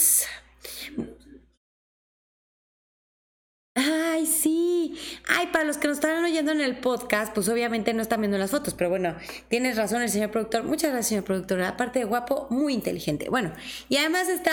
[3.76, 4.96] Ay, sí.
[5.28, 8.38] Ay, para los que nos están oyendo en el podcast, pues obviamente no están viendo
[8.38, 9.16] las fotos, pero bueno,
[9.50, 10.64] tienes razón el señor productor.
[10.64, 11.62] Muchas gracias, señor productor.
[11.64, 13.30] Aparte de guapo, muy inteligente.
[13.30, 13.52] Bueno,
[13.90, 14.52] y además está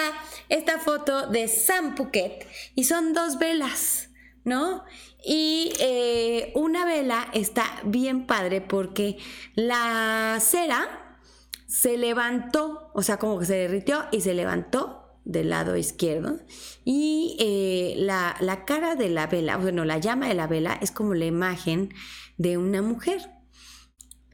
[0.49, 4.09] esta foto de Sam Phuket y son dos velas,
[4.45, 4.85] ¿no?
[5.23, 9.19] Y eh, una vela está bien padre porque
[9.55, 11.19] la cera
[11.67, 15.00] se levantó, o sea, como que se derritió y se levantó
[15.31, 16.39] del lado izquierdo
[16.85, 20.91] y eh, la, la, cara de la vela, bueno, la llama de la vela es
[20.91, 21.93] como la imagen
[22.37, 23.31] de una mujer.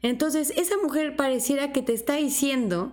[0.02, 2.92] Entonces, esa mujer pareciera que te está diciendo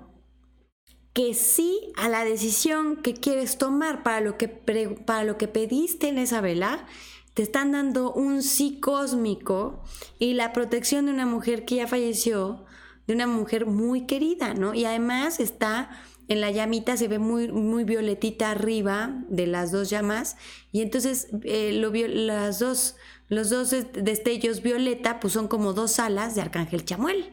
[1.13, 6.08] que sí a la decisión que quieres tomar para lo que, para lo que pediste
[6.08, 6.88] en esa vela,
[7.34, 9.84] te están dando un sí cósmico
[10.20, 12.66] y la protección de una mujer que ya falleció,
[13.08, 14.74] de una mujer muy querida, ¿no?
[14.74, 15.89] Y además está
[16.28, 20.38] en la llamita se ve muy, muy violetita arriba de las dos llamas
[20.72, 22.96] y entonces eh, las dos,
[23.28, 27.32] los dos destellos violeta pues son como dos alas de Arcángel Chamuel.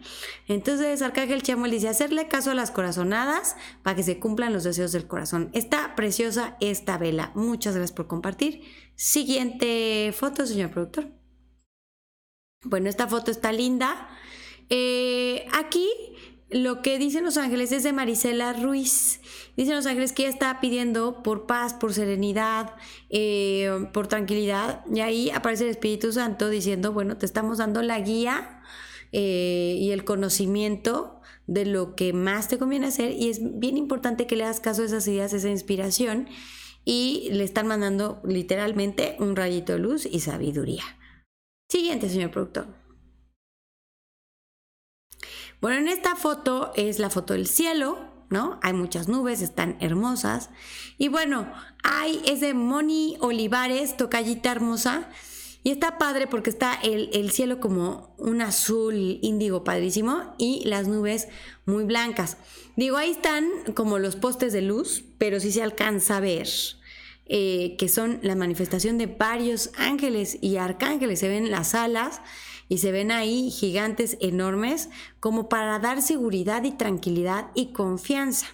[0.49, 4.93] Entonces Arcángel Chamuel dice hacerle caso a las corazonadas para que se cumplan los deseos
[4.93, 5.51] del corazón.
[5.53, 7.33] Está preciosa esta vela.
[7.35, 8.63] Muchas gracias por compartir.
[8.97, 11.09] Siguiente foto, señor productor.
[12.65, 14.09] Bueno, esta foto está linda.
[14.69, 15.89] Eh, aquí
[16.51, 19.21] lo que dicen los ángeles es de Marisela Ruiz.
[19.57, 22.75] Dicen los ángeles que ella está pidiendo por paz, por serenidad,
[23.09, 24.85] eh, por tranquilidad.
[24.93, 28.63] Y ahí aparece el Espíritu Santo diciendo, bueno, te estamos dando la guía
[29.13, 33.13] eh, y el conocimiento de lo que más te conviene hacer.
[33.13, 36.29] Y es bien importante que le hagas caso a esas ideas, a esa inspiración.
[36.85, 40.85] Y le están mandando literalmente un rayito de luz y sabiduría.
[41.69, 42.80] Siguiente, señor productor.
[45.61, 47.99] Bueno, en esta foto es la foto del cielo,
[48.31, 48.59] ¿no?
[48.63, 50.51] Hay muchas nubes, están hermosas.
[50.97, 55.09] Y bueno, hay ese Moni Olivares, tocallita hermosa.
[55.63, 60.89] Y está padre porque está el, el, cielo como un azul índigo padrísimo y las
[60.89, 61.29] nubes
[61.67, 62.39] muy blancas.
[62.77, 66.49] Digo, ahí están como los postes de luz, pero sí se alcanza a ver
[67.27, 71.21] eh, que son la manifestación de varios ángeles y arcángeles.
[71.21, 72.23] Se ven las alas
[72.71, 78.47] y se ven ahí gigantes enormes como para dar seguridad y tranquilidad y confianza.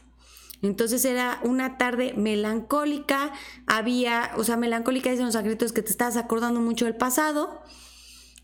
[0.62, 3.32] Entonces era una tarde melancólica,
[3.66, 7.62] había, o sea, melancólica dicen los secretos que te estás acordando mucho del pasado,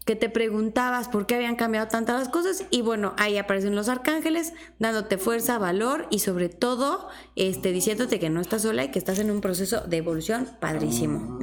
[0.05, 3.89] que te preguntabas por qué habían cambiado tantas las cosas y bueno, ahí aparecen los
[3.89, 8.99] arcángeles dándote fuerza, valor y sobre todo este, diciéndote que no estás sola y que
[8.99, 11.39] estás en un proceso de evolución padrísimo.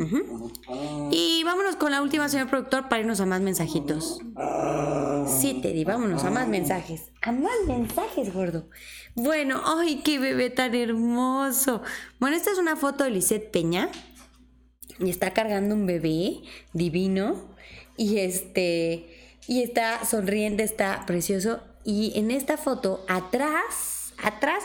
[1.12, 4.20] Y vámonos con la última, señor productor, para irnos a más mensajitos.
[5.28, 7.12] Sí, Teddy, vámonos a más mensajes.
[7.22, 8.70] A más mensajes, gordo.
[9.16, 11.82] Bueno, ¡ay, qué bebé tan hermoso!
[12.20, 13.90] Bueno, esta es una foto de Lisette Peña
[15.00, 16.42] y está cargando un bebé
[16.74, 17.49] divino
[18.00, 19.06] y este
[19.46, 21.60] y está sonriente, está precioso.
[21.84, 24.64] Y en esta foto atrás, atrás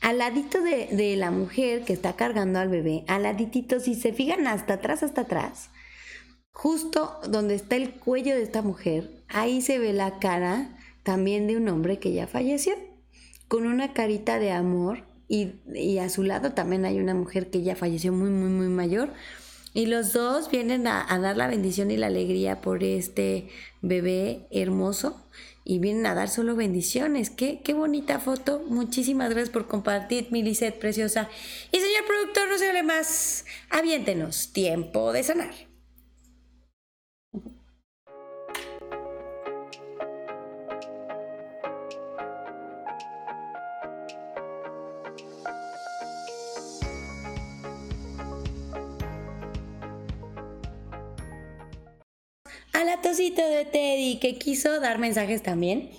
[0.00, 4.46] al ladito de, la mujer que está cargando al bebé, al laditito, si se fijan
[4.46, 5.70] hasta atrás, hasta atrás,
[6.52, 11.56] justo donde está el cuello de esta mujer, ahí se ve la cara también de
[11.56, 12.74] un hombre que ya falleció,
[13.48, 17.62] con una carita de amor y, y a su lado también hay una mujer que
[17.62, 19.10] ya falleció muy, muy, muy mayor
[19.74, 23.48] y los dos vienen a, dar la bendición y la alegría por este
[23.82, 25.22] bebé hermoso
[25.64, 27.30] y vienen a dar solo bendiciones.
[27.30, 28.64] Qué, qué bonita foto.
[28.68, 30.42] Muchísimas gracias por compartir, mi
[30.80, 31.28] preciosa.
[31.70, 33.44] Y señor productor, no se hable más.
[33.70, 34.52] Aviéntenos.
[34.52, 35.67] Tiempo de sanar.
[52.78, 55.90] A la tosito de Teddy que quiso dar mensajes también.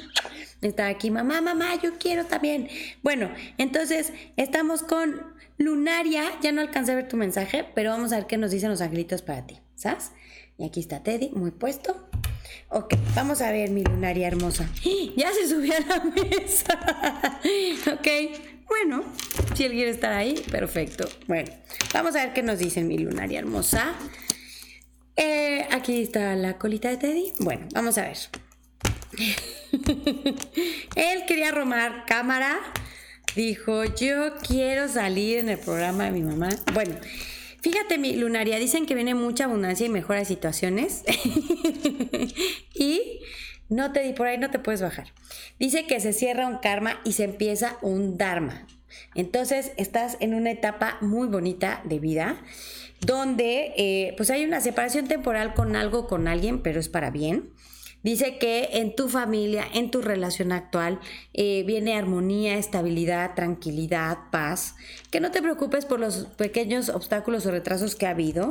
[0.62, 2.68] Está aquí, mamá, mamá, yo quiero también.
[3.02, 5.20] Bueno, entonces estamos con
[5.58, 6.22] Lunaria.
[6.40, 8.80] Ya no alcancé a ver tu mensaje, pero vamos a ver qué nos dicen los
[8.80, 9.58] angelitos para ti.
[9.74, 10.12] ¿Sabes?
[10.56, 12.08] Y aquí está Teddy, muy puesto.
[12.68, 14.70] Ok, vamos a ver mi Lunaria hermosa.
[15.16, 16.78] Ya se subió a la mesa.
[17.92, 18.08] ok,
[18.68, 19.02] bueno,
[19.54, 21.08] si él quiere estar ahí, perfecto.
[21.26, 21.50] Bueno,
[21.92, 23.94] vamos a ver qué nos dicen mi Lunaria hermosa.
[25.22, 27.32] Eh, aquí está la colita de Teddy.
[27.40, 28.16] Bueno, vamos a ver.
[30.96, 32.58] Él quería romar cámara.
[33.36, 36.48] Dijo, yo quiero salir en el programa de mi mamá.
[36.72, 36.96] Bueno,
[37.60, 41.02] fíjate mi lunaria, dicen que viene mucha abundancia y mejores situaciones.
[42.74, 43.20] y
[43.68, 45.12] no te di por ahí, no te puedes bajar.
[45.58, 48.66] Dice que se cierra un karma y se empieza un dharma.
[49.14, 52.42] Entonces estás en una etapa muy bonita de vida
[53.00, 57.50] donde eh, pues hay una separación temporal con algo, con alguien, pero es para bien.
[58.02, 61.00] Dice que en tu familia, en tu relación actual,
[61.34, 64.74] eh, viene armonía, estabilidad, tranquilidad, paz.
[65.10, 68.50] Que no te preocupes por los pequeños obstáculos o retrasos que ha habido.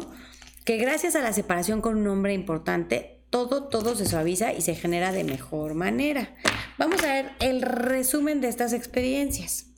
[0.66, 4.76] Que gracias a la separación con un hombre importante, todo, todo se suaviza y se
[4.76, 6.36] genera de mejor manera.
[6.78, 9.69] Vamos a ver el resumen de estas experiencias.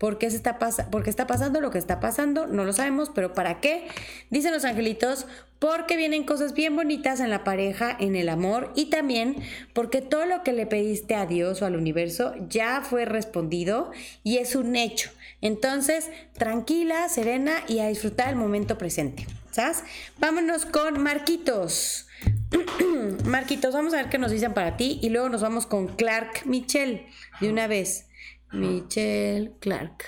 [0.00, 0.56] ¿Por qué, se está
[1.04, 2.46] está pasando lo que está pasando?
[2.46, 3.86] No lo sabemos, pero ¿para qué?
[4.30, 5.26] Dicen los angelitos,
[5.58, 9.36] porque vienen cosas bien bonitas en la pareja, en el amor y también
[9.74, 13.90] porque todo lo que le pediste a Dios o al universo ya fue respondido
[14.24, 15.10] y es un hecho.
[15.42, 19.26] Entonces, tranquila, serena y a disfrutar el momento presente.
[19.50, 19.84] ¿Sabes?
[20.18, 22.06] Vámonos con Marquitos.
[23.26, 26.46] Marquitos, vamos a ver qué nos dicen para ti y luego nos vamos con Clark
[26.46, 27.06] Michelle
[27.42, 28.06] de una vez.
[28.52, 30.04] Michelle Clark.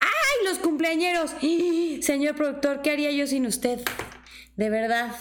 [0.00, 1.32] ¡Ay, los cumpleañeros!
[2.00, 3.80] Señor productor, ¿qué haría yo sin usted?
[4.56, 5.14] De verdad.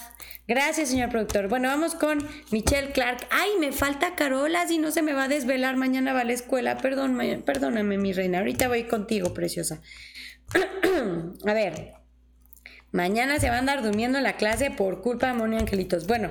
[0.47, 1.49] Gracias, señor productor.
[1.49, 3.27] Bueno, vamos con Michelle Clark.
[3.29, 5.75] Ay, me falta Carola, si no se me va a desvelar.
[5.75, 6.77] Mañana va a la escuela.
[6.77, 8.39] Perdón, perdóname, mi reina.
[8.39, 9.81] Ahorita voy contigo, preciosa.
[11.45, 11.93] a ver.
[12.91, 16.07] Mañana se va a andar durmiendo en la clase por culpa de Moni Angelitos.
[16.07, 16.29] Bueno,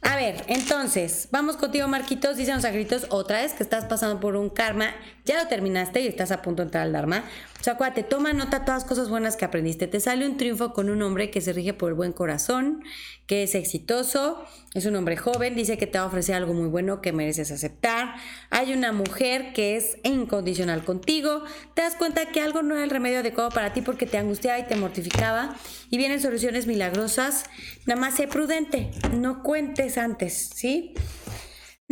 [0.00, 2.36] a ver, entonces, vamos contigo, Marquitos.
[2.36, 4.94] Dicen los agritos otra vez que estás pasando por un karma.
[5.24, 7.24] Ya lo terminaste y estás a punto de entrar al Dharma.
[7.60, 9.86] O sea, acuérdate, toma nota de todas las cosas buenas que aprendiste.
[9.86, 12.82] Te sale un triunfo con un hombre que se rige por el buen corazón,
[13.26, 16.66] que es exitoso, es un hombre joven, dice que te va a ofrecer algo muy
[16.66, 18.16] bueno que mereces aceptar.
[18.50, 21.44] Hay una mujer que es incondicional contigo.
[21.74, 24.58] Te das cuenta que algo no era el remedio adecuado para ti porque te angustiaba
[24.58, 25.54] y te mortificaba.
[25.88, 27.44] Y vienen soluciones milagrosas.
[27.86, 30.94] Nada más sé prudente, no cuentes antes, ¿sí?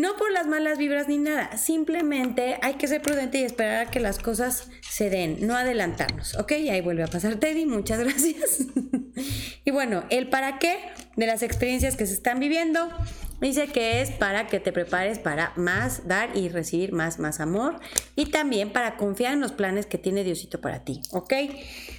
[0.00, 3.90] No por las malas vibras ni nada, simplemente hay que ser prudente y esperar a
[3.90, 6.52] que las cosas se den, no adelantarnos, ¿ok?
[6.52, 8.60] Y ahí vuelve a pasar Teddy, muchas gracias.
[9.62, 10.78] y bueno, el para qué
[11.16, 12.88] de las experiencias que se están viviendo,
[13.42, 17.78] dice que es para que te prepares para más dar y recibir más, más amor
[18.16, 21.34] y también para confiar en los planes que tiene Diosito para ti, ¿ok?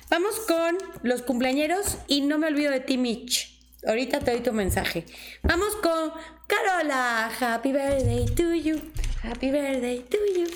[0.10, 3.61] Vamos con los cumpleañeros y no me olvido de ti, Mitch.
[3.88, 5.06] Ahorita te doy tu mensaje.
[5.44, 6.12] Vamos con
[6.48, 7.32] Carola.
[7.39, 8.80] Happy birthday to you.
[9.24, 10.48] Happy birthday to you.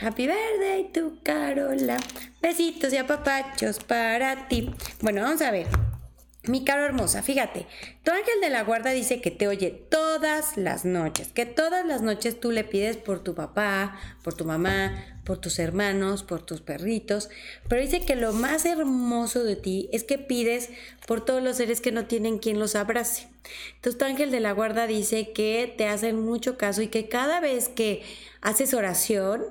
[0.00, 1.98] Happy birthday to Carola.
[2.42, 4.70] Besitos y apapachos para ti.
[5.00, 5.66] Bueno, vamos a ver.
[6.46, 7.66] Mi caro hermosa, fíjate,
[8.02, 12.02] tu ángel de la guarda dice que te oye todas las noches, que todas las
[12.02, 14.92] noches tú le pides por tu papá, por tu mamá,
[15.24, 17.30] por tus hermanos, por tus perritos,
[17.66, 20.68] pero dice que lo más hermoso de ti es que pides
[21.06, 23.26] por todos los seres que no tienen quien los abrace.
[23.76, 27.40] Entonces tu ángel de la guarda dice que te hacen mucho caso y que cada
[27.40, 28.02] vez que
[28.42, 29.46] haces oración,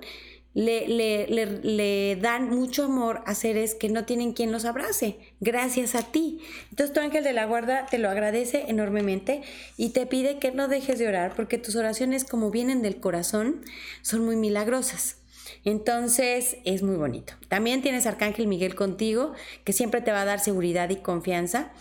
[0.54, 5.96] le, le, le, dan mucho amor a seres que no tienen quien los abrace, gracias
[5.96, 6.40] a ti.
[6.70, 9.42] Entonces tu ángel de la guarda te lo agradece enormemente
[9.78, 13.62] y te pide que no dejes de orar porque tus oraciones como vienen del corazón
[14.02, 15.18] son muy milagrosas.
[15.66, 17.34] Entonces es muy bonito.
[17.48, 21.72] También tienes Arcángel Miguel contigo, que siempre te va a dar seguridad y confianza.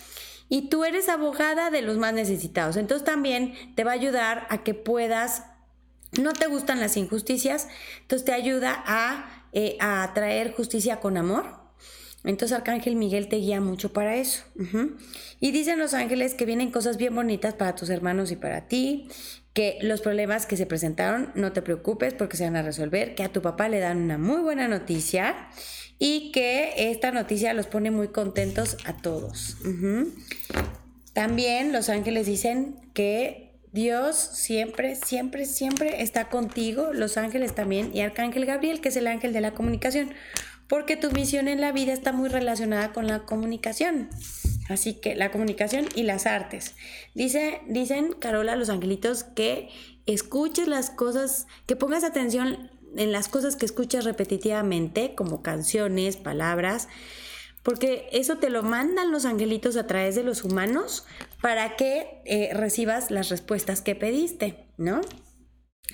[0.49, 2.77] Y tú eres abogada de los más necesitados.
[2.77, 5.45] Entonces también te va a ayudar a que puedas
[6.21, 7.69] no te gustan las injusticias,
[8.03, 11.63] entonces te ayuda a, eh, a traer justicia con amor.
[12.25, 14.45] Entonces Arcángel Miguel te guía mucho para eso.
[15.41, 19.09] Y dicen los ángeles que vienen cosas bien bonitas para tus hermanos y para ti,
[19.55, 23.25] que los problemas que se presentaron no te preocupes porque se van a resolver, que
[23.25, 25.49] a tu papá le dan una muy buena noticia
[25.99, 29.57] y que esta noticia los pone muy contentos a todos.
[31.13, 38.03] También los ángeles dicen que Dios siempre, siempre, siempre está contigo, los ángeles también y
[38.03, 40.13] Arcángel Gabriel, que es el ángel de la comunicación,
[40.69, 44.11] porque tu misión en la vida está muy relacionada con la comunicación.
[44.69, 46.75] Así que la comunicación y las artes.
[47.15, 49.69] Dice, dicen, Carola, los angelitos, que
[50.07, 56.89] escuches las cosas, que pongas atención en las cosas que escuchas repetitivamente, como canciones, palabras,
[57.63, 61.07] porque eso te lo mandan los angelitos a través de los humanos
[61.41, 65.01] para que eh, recibas las respuestas que pediste, ¿no?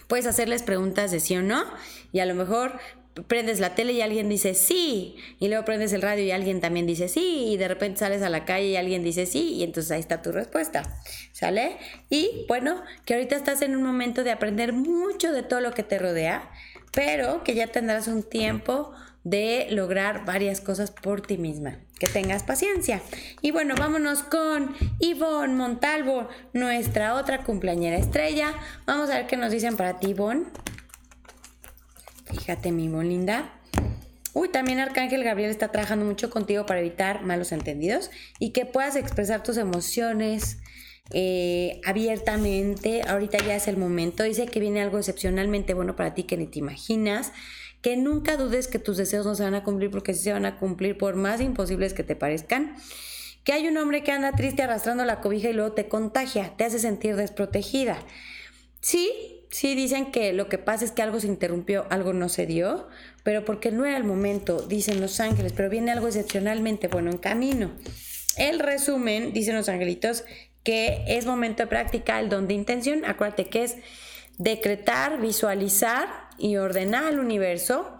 [0.06, 1.64] Puedes hacerles preguntas de sí o no
[2.12, 2.78] y a lo mejor
[3.26, 6.86] prendes la tele y alguien dice sí, y luego prendes el radio y alguien también
[6.86, 9.90] dice sí, y de repente sales a la calle y alguien dice sí, y entonces
[9.90, 11.00] ahí está tu respuesta,
[11.32, 11.78] ¿sale?
[12.10, 15.82] Y bueno, que ahorita estás en un momento de aprender mucho de todo lo que
[15.82, 16.50] te rodea,
[16.92, 18.92] pero que ya tendrás un tiempo
[19.28, 21.78] de lograr varias cosas por ti misma.
[21.98, 23.02] Que tengas paciencia.
[23.42, 28.54] Y bueno, vámonos con Ivonne Montalvo, nuestra otra cumpleañera estrella.
[28.86, 30.46] Vamos a ver qué nos dicen para ti, Ivonne.
[32.30, 33.52] Fíjate, mi linda.
[34.34, 38.94] Uy, también Arcángel Gabriel está trabajando mucho contigo para evitar malos entendidos y que puedas
[38.94, 40.58] expresar tus emociones
[41.10, 43.02] eh, abiertamente.
[43.02, 44.22] Ahorita ya es el momento.
[44.22, 47.32] Dice que viene algo excepcionalmente bueno para ti que ni te imaginas.
[47.82, 50.46] Que nunca dudes que tus deseos no se van a cumplir porque sí se van
[50.46, 52.76] a cumplir por más imposibles que te parezcan.
[53.44, 56.64] Que hay un hombre que anda triste arrastrando la cobija y luego te contagia, te
[56.64, 57.98] hace sentir desprotegida.
[58.80, 62.46] Sí, sí dicen que lo que pasa es que algo se interrumpió, algo no se
[62.46, 62.88] dio,
[63.22, 67.18] pero porque no era el momento, dicen los ángeles, pero viene algo excepcionalmente bueno en
[67.18, 67.70] camino.
[68.36, 70.24] El resumen, dicen los angelitos,
[70.62, 73.04] que es momento de practicar el don de intención.
[73.04, 73.76] Acuérdate que es
[74.38, 77.98] decretar, visualizar y ordenar al universo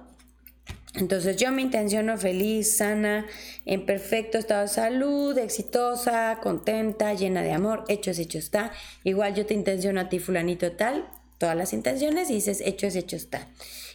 [0.95, 3.27] entonces yo me intenciono feliz, sana,
[3.67, 8.73] en perfecto estado de salud, exitosa, contenta, llena de amor, hecho es hecho está.
[9.05, 11.09] Igual yo te intenciono a ti fulanito tal,
[11.39, 13.47] todas las intenciones y dices, hecho es hecho está.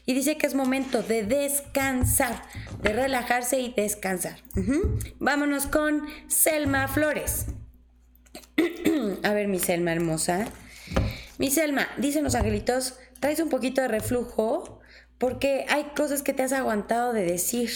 [0.06, 2.42] Y dice que es momento de descansar,
[2.82, 4.38] de relajarse y descansar.
[5.20, 7.48] Vámonos con Selma Flores.
[9.24, 10.48] A ver, mi Selma hermosa.
[11.38, 14.82] Mi Selma, dicen los angelitos, traes un poquito de reflujo
[15.18, 17.70] porque hay cosas que te has aguantado de decir.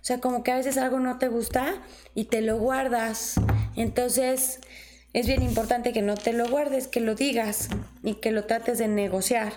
[0.00, 1.74] O sea, como que a veces algo no te gusta
[2.14, 3.34] y te lo guardas.
[3.76, 4.60] Entonces,
[5.12, 7.68] es bien importante que no te lo guardes, que lo digas
[8.02, 9.52] y que lo trates de negociar,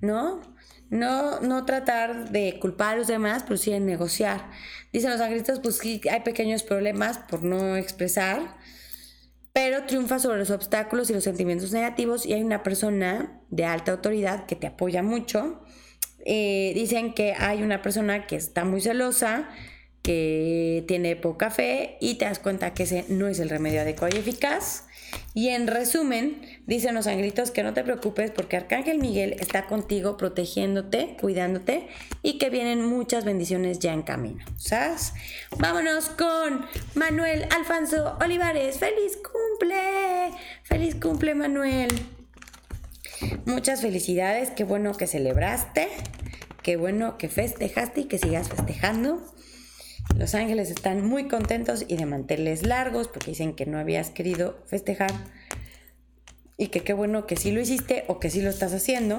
[0.00, 0.40] ¿no?
[0.88, 4.48] No, no tratar de culpar a los demás, pero sí de negociar.
[4.94, 8.56] Dicen los angelitos, pues sí, hay pequeños problemas por no expresar,
[9.56, 13.92] pero triunfa sobre los obstáculos y los sentimientos negativos y hay una persona de alta
[13.92, 15.62] autoridad que te apoya mucho.
[16.26, 19.48] Eh, dicen que hay una persona que está muy celosa,
[20.02, 24.14] que tiene poca fe y te das cuenta que ese no es el remedio adecuado
[24.14, 24.85] y eficaz.
[25.34, 30.16] Y en resumen, dicen los angelitos que no te preocupes porque Arcángel Miguel está contigo
[30.16, 31.88] protegiéndote, cuidándote
[32.22, 34.44] y que vienen muchas bendiciones ya en camino.
[34.56, 35.12] ¿Sabes?
[35.58, 38.78] Vámonos con Manuel Alfonso Olivares.
[38.78, 40.32] ¡Feliz cumple!
[40.62, 41.88] ¡Feliz cumple, Manuel!
[43.44, 45.88] Muchas felicidades, qué bueno que celebraste,
[46.62, 49.22] qué bueno que festejaste y que sigas festejando.
[50.14, 54.58] Los ángeles están muy contentos y de mantenerles largos porque dicen que no habías querido
[54.66, 55.12] festejar
[56.56, 59.18] y que qué bueno que sí lo hiciste o que sí lo estás haciendo.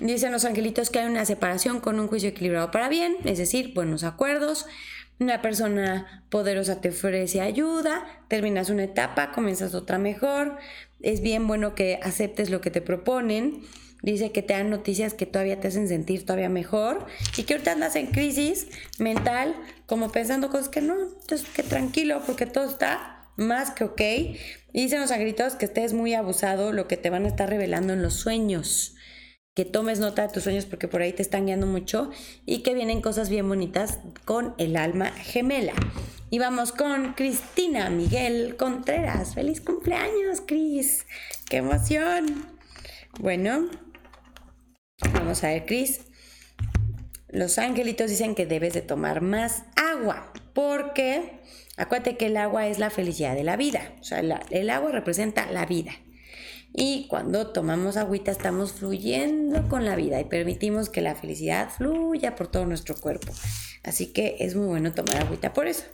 [0.00, 3.74] Dicen los angelitos que hay una separación con un juicio equilibrado para bien, es decir,
[3.74, 4.66] buenos acuerdos.
[5.20, 10.56] Una persona poderosa te ofrece ayuda, terminas una etapa, comienzas otra mejor.
[11.00, 13.62] Es bien bueno que aceptes lo que te proponen
[14.02, 17.72] dice que te dan noticias que todavía te hacen sentir todavía mejor y que ahorita
[17.72, 18.68] andas en crisis
[18.98, 19.54] mental,
[19.86, 24.00] como pensando cosas que no, entonces que tranquilo, porque todo está más que ok.
[24.72, 27.94] Y dicen los agritos que estés muy abusado, lo que te van a estar revelando
[27.94, 28.94] en los sueños.
[29.54, 32.10] Que tomes nota de tus sueños porque por ahí te están guiando mucho
[32.46, 35.72] y que vienen cosas bien bonitas con el alma gemela.
[36.30, 39.34] Y vamos con Cristina Miguel Contreras.
[39.34, 41.06] ¡Feliz cumpleaños, Cris!
[41.48, 42.46] ¡Qué emoción!
[43.18, 43.68] Bueno,
[45.00, 46.00] Vamos a ver, Cris.
[47.28, 51.40] Los angelitos dicen que debes de tomar más agua porque
[51.76, 53.92] acuérdate que el agua es la felicidad de la vida.
[54.00, 55.92] O sea, el agua representa la vida.
[56.74, 62.34] Y cuando tomamos agüita estamos fluyendo con la vida y permitimos que la felicidad fluya
[62.34, 63.32] por todo nuestro cuerpo.
[63.84, 65.84] Así que es muy bueno tomar agüita por eso.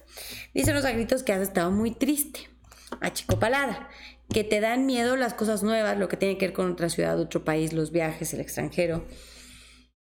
[0.52, 2.40] Dicen los angelitos que has estado muy triste,
[3.00, 3.88] achicopalada
[4.34, 7.18] que te dan miedo las cosas nuevas, lo que tiene que ver con otra ciudad,
[7.20, 9.06] otro país, los viajes, el extranjero.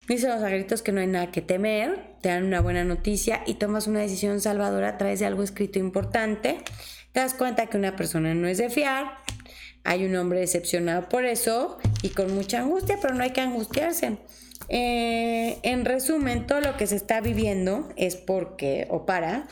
[0.10, 3.54] Dicen los agritos que no hay nada que temer, te dan una buena noticia y
[3.54, 6.58] tomas una decisión salvadora a través de algo escrito importante.
[7.14, 9.14] Te das cuenta que una persona no es de fiar,
[9.86, 14.18] hay un hombre decepcionado por eso y con mucha angustia, pero no hay que angustiarse.
[14.68, 19.48] Eh, en resumen, todo lo que se está viviendo es porque o para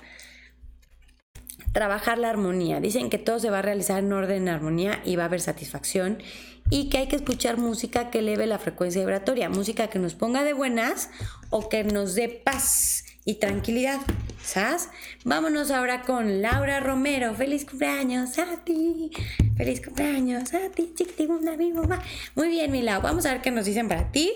[1.76, 2.80] trabajar la armonía.
[2.80, 5.42] Dicen que todo se va a realizar en orden, en armonía y va a haber
[5.42, 6.24] satisfacción
[6.70, 10.46] y que hay que escuchar música que eleve la frecuencia vibratoria, música que nos ponga
[10.46, 11.10] de buenas
[11.50, 14.00] o que nos dé paz y tranquilidad,
[14.42, 14.88] ¿sabes?
[15.26, 17.36] Vámonos ahora con Laura Romero.
[17.36, 19.12] Feliz cumpleaños a ti.
[19.58, 22.02] Feliz cumpleaños a ti, chiquitibunda, mi mamá.
[22.36, 23.02] Muy bien, mi Lau.
[23.02, 24.32] Vamos a ver qué nos dicen para ti.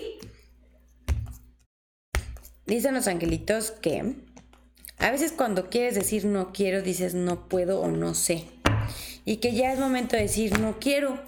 [2.66, 4.14] dicen los angelitos que
[5.00, 8.44] a veces cuando quieres decir no quiero, dices no puedo o no sé.
[9.24, 11.18] Y que ya es momento de decir no quiero,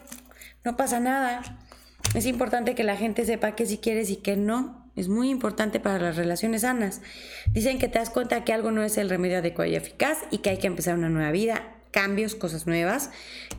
[0.64, 1.58] no pasa nada.
[2.14, 4.82] Es importante que la gente sepa que si quieres y que no.
[4.94, 7.00] Es muy importante para las relaciones sanas.
[7.52, 10.38] Dicen que te das cuenta que algo no es el remedio adecuado y eficaz y
[10.38, 13.10] que hay que empezar una nueva vida, cambios, cosas nuevas,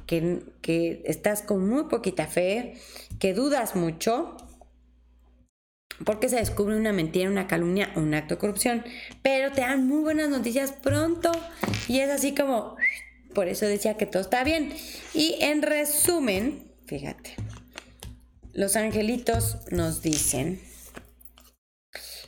[0.06, 2.76] que, que estás con muy poquita fe,
[3.18, 4.38] que dudas mucho,
[6.06, 8.84] porque se descubre una mentira, una calumnia o un acto de corrupción.
[9.22, 11.32] Pero te dan muy buenas noticias pronto
[11.88, 12.76] y es así como,
[13.34, 14.74] por eso decía que todo está bien.
[15.14, 17.36] Y en resumen, fíjate,
[18.54, 20.62] los angelitos nos dicen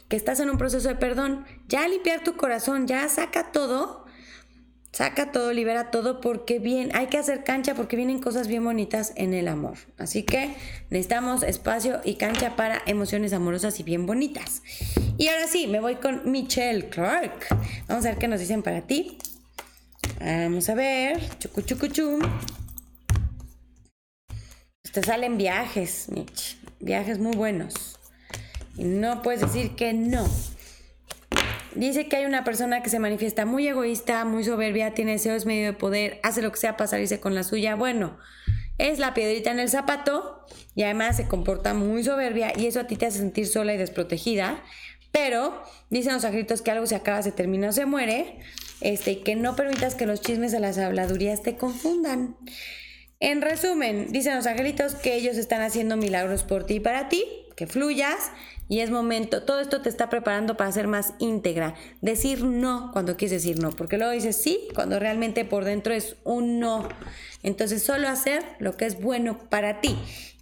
[0.08, 4.05] que estás en un proceso de perdón, ya limpiar tu corazón, ya saca todo
[4.96, 9.12] Saca todo, libera todo porque bien, hay que hacer cancha porque vienen cosas bien bonitas
[9.18, 9.78] en el amor.
[9.98, 10.56] Así que
[10.90, 14.62] necesitamos espacio y cancha para emociones amorosas y bien bonitas.
[15.18, 17.46] Y ahora sí, me voy con Michelle Clark.
[17.90, 19.18] Vamos a ver qué nos dicen para ti.
[20.22, 21.20] Vamos a ver.
[21.40, 22.20] Chucu, chucu.
[24.94, 26.58] Te salen viajes, Mitch.
[26.80, 28.00] Viajes muy buenos.
[28.78, 30.26] Y no puedes decir que no.
[31.76, 35.66] Dice que hay una persona que se manifiesta muy egoísta, muy soberbia, tiene deseos medio
[35.66, 37.76] de poder, hace lo que sea para salirse con la suya.
[37.76, 38.18] Bueno,
[38.78, 40.46] es la piedrita en el zapato
[40.76, 43.78] y además se comporta muy soberbia y eso a ti te hace sentir sola y
[43.78, 44.64] desprotegida.
[45.12, 48.40] Pero dicen los agritos que algo se acaba, se termina o se muere.
[48.82, 52.36] Este, y que no permitas que los chismes de las habladurías te confundan.
[53.22, 57.26] En resumen, dicen los angelitos que ellos están haciendo milagros por ti y para ti,
[57.56, 58.18] que fluyas
[58.68, 61.76] y es momento, todo esto te está preparando para ser más íntegra.
[62.02, 66.16] Decir no cuando quieres decir no, porque luego dices sí cuando realmente por dentro es
[66.24, 66.88] un no.
[67.44, 69.96] Entonces solo hacer lo que es bueno para ti.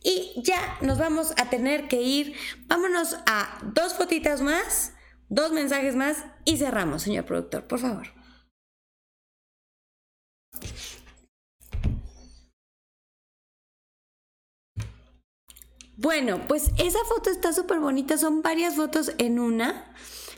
[0.04, 2.34] Y ya nos vamos a tener que ir.
[2.68, 4.94] Vámonos a dos fotitas más,
[5.28, 8.08] dos mensajes más y cerramos, señor productor, por favor.
[16.04, 19.86] Bueno, pues esa foto está súper bonita, son varias fotos en una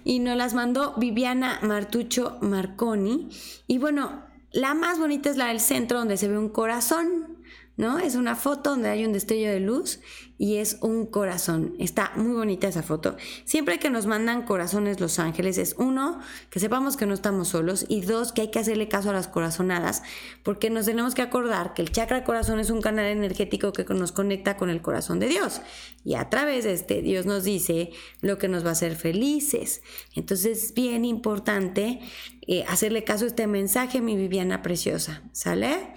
[0.03, 3.29] y nos las mandó Viviana Martucho Marconi.
[3.65, 7.34] Y bueno, la más bonita es la del centro donde se ve un corazón.
[7.77, 7.99] ¿No?
[7.99, 9.99] Es una foto donde hay un destello de luz
[10.37, 11.75] y es un corazón.
[11.79, 13.15] Está muy bonita esa foto.
[13.45, 16.19] Siempre que nos mandan corazones los ángeles es uno,
[16.49, 19.27] que sepamos que no estamos solos y dos, que hay que hacerle caso a las
[19.27, 20.03] corazonadas
[20.43, 24.11] porque nos tenemos que acordar que el chakra corazón es un canal energético que nos
[24.11, 25.61] conecta con el corazón de Dios
[26.03, 29.81] y a través de este Dios nos dice lo que nos va a hacer felices.
[30.15, 31.99] Entonces es bien importante
[32.47, 35.23] eh, hacerle caso a este mensaje, mi Viviana preciosa.
[35.31, 35.93] ¿Sale?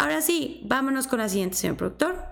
[0.00, 2.24] Ahora sí, vámonos con la siguiente, señor productor.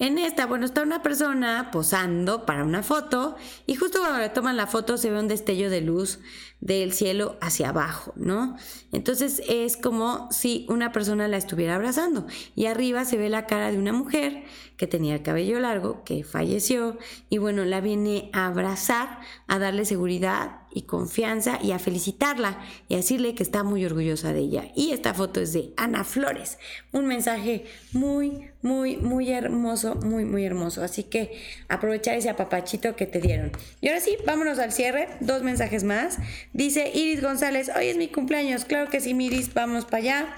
[0.00, 4.56] En esta, bueno, está una persona posando para una foto y justo cuando le toman
[4.56, 6.18] la foto se ve un destello de luz
[6.60, 8.56] del cielo hacia abajo, ¿no?
[8.92, 13.70] Entonces es como si una persona la estuviera abrazando y arriba se ve la cara
[13.70, 14.44] de una mujer
[14.76, 16.98] que tenía el cabello largo, que falleció
[17.28, 22.94] y bueno, la viene a abrazar, a darle seguridad y confianza y a felicitarla y
[22.94, 24.70] a decirle que está muy orgullosa de ella.
[24.76, 26.58] Y esta foto es de Ana Flores.
[26.92, 30.82] Un mensaje muy, muy, muy hermoso, muy, muy hermoso.
[30.84, 33.52] Así que aprovechar ese apapachito que te dieron.
[33.80, 35.08] Y ahora sí, vámonos al cierre.
[35.20, 36.18] Dos mensajes más.
[36.52, 38.64] Dice Iris González, hoy es mi cumpleaños.
[38.64, 40.36] Claro que sí, Iris, vamos para allá.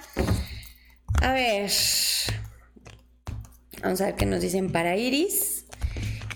[1.23, 1.71] A ver.
[3.83, 5.65] Vamos a ver qué nos dicen para Iris.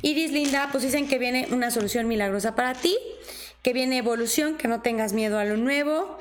[0.02, 2.96] Iris linda, pues dicen que viene una solución milagrosa para ti
[3.64, 6.18] que viene evolución, que no tengas miedo a lo nuevo,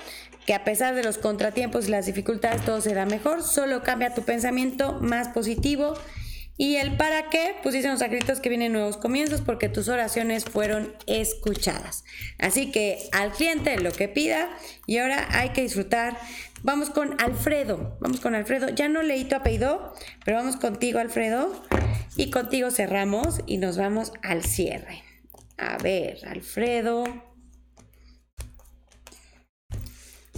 [0.47, 4.23] que a pesar de los contratiempos y las dificultades todo será mejor, solo cambia tu
[4.23, 5.93] pensamiento más positivo.
[6.63, 10.45] Y el para qué, pues dicen los escritos que vienen nuevos comienzos porque tus oraciones
[10.45, 12.05] fueron escuchadas.
[12.39, 14.49] Así que al cliente lo que pida
[14.87, 16.17] y ahora hay que disfrutar.
[16.61, 18.69] Vamos con Alfredo, vamos con Alfredo.
[18.69, 19.93] Ya no leí tu apellido,
[20.23, 21.53] pero vamos contigo Alfredo.
[22.15, 25.03] Y contigo cerramos y nos vamos al cierre.
[25.57, 27.32] A ver, Alfredo.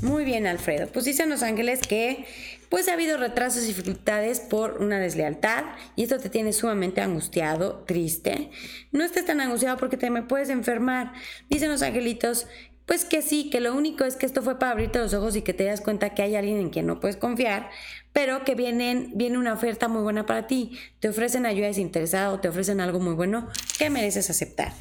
[0.05, 0.87] Muy bien, Alfredo.
[0.93, 2.25] Pues dicen los ángeles que
[2.69, 5.63] pues ha habido retrasos y dificultades por una deslealtad
[5.95, 8.51] y esto te tiene sumamente angustiado, triste.
[8.91, 11.13] No estés tan angustiado porque te me puedes enfermar.
[11.49, 12.45] Dicen los angelitos
[12.85, 15.41] pues que sí, que lo único es que esto fue para abrirte los ojos y
[15.41, 17.71] que te das cuenta que hay alguien en quien no puedes confiar,
[18.13, 20.77] pero que viene una oferta muy buena para ti.
[20.99, 23.49] Te ofrecen ayuda desinteresada o te ofrecen algo muy bueno
[23.79, 24.71] que mereces aceptar.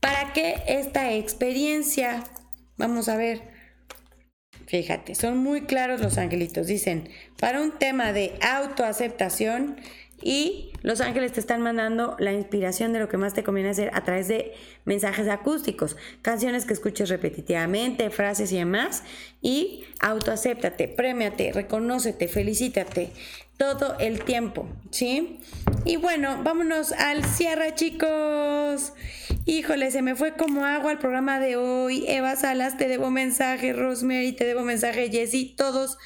[0.00, 2.24] ¿Para qué esta experiencia?
[2.76, 3.51] Vamos a ver.
[4.66, 6.66] Fíjate, son muy claros los angelitos.
[6.66, 7.08] Dicen,
[7.38, 9.76] para un tema de autoaceptación
[10.22, 13.90] y los ángeles te están mandando la inspiración de lo que más te conviene hacer
[13.94, 14.52] a través de
[14.84, 19.04] mensajes acústicos, canciones que escuches repetitivamente, frases y demás.
[19.40, 23.10] Y autoacéptate, premiate, reconócete, felicítate
[23.56, 25.38] todo el tiempo, ¿sí?
[25.84, 28.92] Y bueno, vámonos al cierre, chicos.
[29.44, 32.04] Híjole, se me fue como agua el programa de hoy.
[32.08, 33.72] Eva Salas, te debo mensaje.
[33.72, 35.10] Rosemary, te debo mensaje.
[35.10, 35.96] Jessie, todos.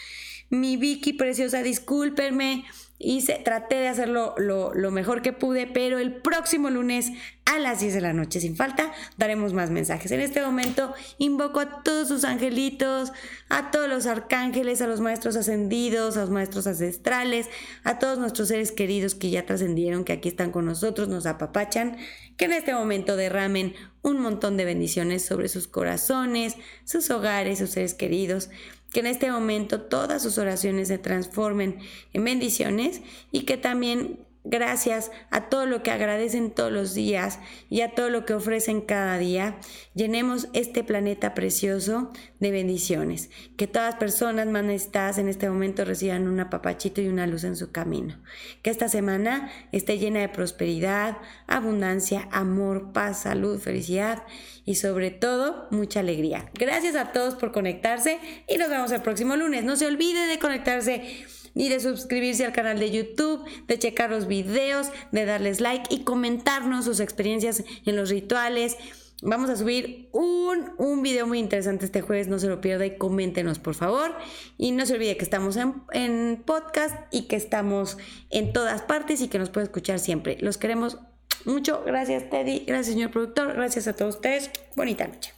[0.50, 2.64] Mi Vicky preciosa, discúlpenme
[2.98, 7.12] Hice, traté de hacerlo lo, lo, mejor que pude, pero el próximo lunes
[7.46, 10.10] a las 10 de la noche, sin falta, daremos más mensajes.
[10.10, 13.12] En este momento invoco a todos sus angelitos,
[13.48, 17.48] a todos los arcángeles, a los maestros ascendidos, a los maestros ancestrales,
[17.84, 21.96] a todos nuestros seres queridos que ya trascendieron, que aquí están con nosotros, nos apapachan,
[22.36, 27.70] que en este momento derramen un montón de bendiciones sobre sus corazones, sus hogares, sus
[27.70, 28.50] seres queridos
[28.92, 31.80] que en este momento todas sus oraciones se transformen
[32.12, 37.38] en bendiciones y que también gracias a todo lo que agradecen todos los días
[37.68, 39.58] y a todo lo que ofrecen cada día,
[39.94, 43.30] llenemos este planeta precioso de bendiciones.
[43.56, 47.44] Que todas las personas más necesitadas en este momento reciban un apapachito y una luz
[47.44, 48.16] en su camino.
[48.62, 54.22] Que esta semana esté llena de prosperidad, abundancia, amor, paz, salud, felicidad
[54.64, 56.50] y sobre todo mucha alegría.
[56.54, 58.18] Gracias a todos por conectarse
[58.48, 59.64] y nos vemos el próximo lunes.
[59.64, 61.24] No se olvide de conectarse
[61.56, 66.04] ni de suscribirse al canal de YouTube, de checar los videos, de darles like y
[66.04, 68.76] comentarnos sus experiencias en los rituales.
[69.22, 72.98] Vamos a subir un, un video muy interesante este jueves, no se lo pierda y
[72.98, 74.14] coméntenos por favor.
[74.58, 77.96] Y no se olvide que estamos en, en podcast y que estamos
[78.28, 80.36] en todas partes y que nos puede escuchar siempre.
[80.40, 80.98] Los queremos
[81.46, 81.82] mucho.
[81.86, 84.50] Gracias Teddy, gracias señor productor, gracias a todos ustedes.
[84.76, 85.35] Bonita noche.